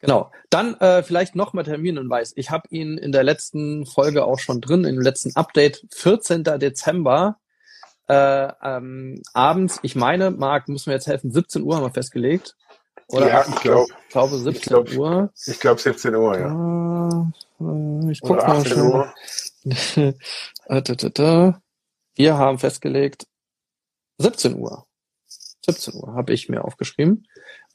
[0.00, 0.30] Genau.
[0.50, 2.32] Dann äh, vielleicht noch mal Terminhinweis.
[2.36, 6.44] Ich habe ihn in der letzten Folge auch schon drin, im letzten Update, 14.
[6.44, 7.38] Dezember
[8.08, 9.78] äh, ähm, abends.
[9.82, 12.56] Ich meine, Marc, muss mir jetzt helfen, 17 Uhr haben wir festgelegt.
[13.06, 15.30] Oder ja, ich, glaub, ich glaube 17 ich glaub, Uhr.
[15.46, 17.22] Ich glaube 17 Uhr, ja.
[17.60, 19.04] Äh, ich gucke mal schon.
[22.14, 23.26] Wir haben festgelegt
[24.18, 24.86] 17 Uhr.
[25.64, 27.26] 17 Uhr habe ich mir aufgeschrieben.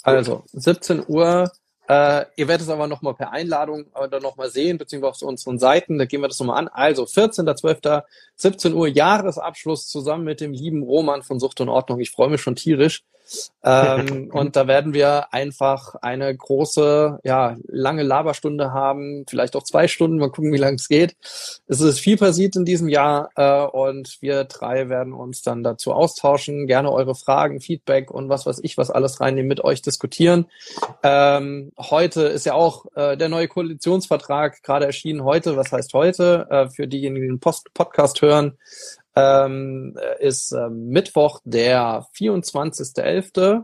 [0.04, 1.52] Also 17 Uhr
[1.90, 5.58] Äh, ihr werdet es aber nochmal per Einladung äh, dann nochmal sehen, beziehungsweise auf unseren
[5.58, 6.68] Seiten, da gehen wir das nochmal an.
[6.68, 8.04] Also 14.12.
[8.36, 12.00] 17 Uhr Jahresabschluss zusammen mit dem lieben Roman von Sucht und Ordnung.
[12.02, 13.04] Ich freue mich schon tierisch.
[13.64, 19.88] Ähm, und da werden wir einfach eine große, ja, lange Laberstunde haben, vielleicht auch zwei
[19.88, 21.16] Stunden, mal gucken, wie lange es geht.
[21.68, 25.94] Es ist viel passiert in diesem Jahr äh, und wir drei werden uns dann dazu
[25.94, 30.48] austauschen, gerne eure Fragen, Feedback und was weiß ich, was alles reinnehmen, mit euch diskutieren.
[31.04, 35.58] Ähm, heute ist ja auch äh, der neue Koalitionsvertrag gerade erschienen heute.
[35.58, 36.48] Was heißt heute?
[36.50, 38.58] Äh, für diejenigen, die den Post Podcast hören,
[39.18, 43.64] ähm, ist äh, Mittwoch, der 24.11.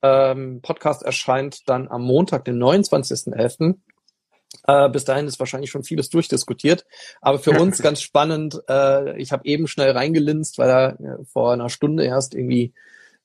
[0.00, 3.74] Ähm, Podcast erscheint dann am Montag, den 29.11.
[4.66, 6.86] Äh, bis dahin ist wahrscheinlich schon vieles durchdiskutiert.
[7.20, 11.52] Aber für uns ganz spannend, äh, ich habe eben schnell reingelinst, weil er äh, vor
[11.52, 12.72] einer Stunde erst irgendwie,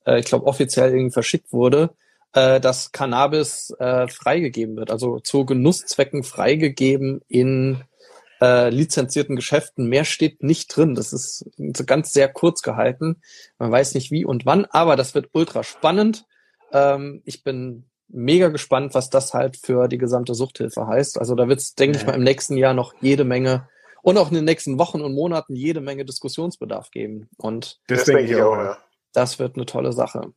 [0.06, 1.92] äh, ich glaube, offiziell irgendwie verschickt wurde,
[2.34, 7.84] äh, dass Cannabis äh, freigegeben wird, also zu Genusszwecken freigegeben in
[8.44, 9.88] äh, lizenzierten Geschäften.
[9.88, 10.96] Mehr steht nicht drin.
[10.96, 11.50] Das ist
[11.86, 13.22] ganz sehr kurz gehalten.
[13.58, 16.26] Man weiß nicht wie und wann, aber das wird ultra spannend.
[16.74, 21.20] Ähm, ich bin mega gespannt, was das halt für die gesamte Suchthilfe heißt.
[21.20, 23.70] Also da wird es, denke ich mal, im nächsten Jahr noch jede Menge
[24.02, 27.30] und auch in den nächsten Wochen und Monaten jede Menge Diskussionsbedarf geben.
[27.38, 28.78] Und das, das denke ich auch, ja.
[29.14, 30.34] Das wird eine tolle Sache.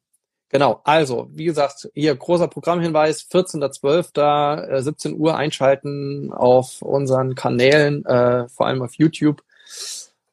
[0.48, 8.04] Genau, also, wie gesagt, hier großer Programmhinweis, 14.12., 17 äh, Uhr einschalten auf unseren Kanälen,
[8.04, 9.42] äh, vor allem auf YouTube.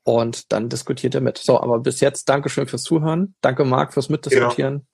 [0.04, 1.38] Und dann diskutiert ihr mit.
[1.38, 3.36] So, aber bis jetzt Dankeschön fürs Zuhören.
[3.42, 4.86] Danke, Marc, fürs Mitdiskutieren.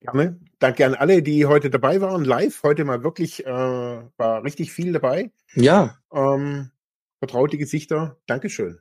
[0.00, 0.12] Ja.
[0.12, 0.40] Gerne.
[0.58, 2.62] Danke an alle, die heute dabei waren, live.
[2.62, 3.50] Heute mal wirklich, äh,
[4.16, 5.30] war richtig viel dabei.
[5.54, 5.98] Ja.
[6.12, 6.70] Ähm,
[7.18, 8.16] vertraute Gesichter.
[8.26, 8.78] Dankeschön.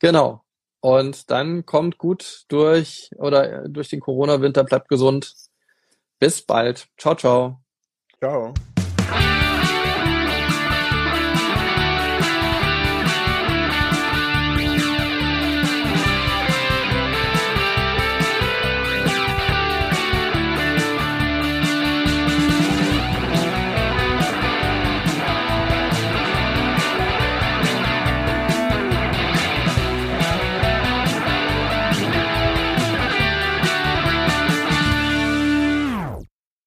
[0.00, 0.44] Genau.
[0.80, 5.34] Und dann kommt gut durch oder durch den Corona-Winter, bleibt gesund.
[6.18, 6.88] Bis bald.
[6.96, 7.60] Ciao, ciao.
[8.18, 8.54] Ciao.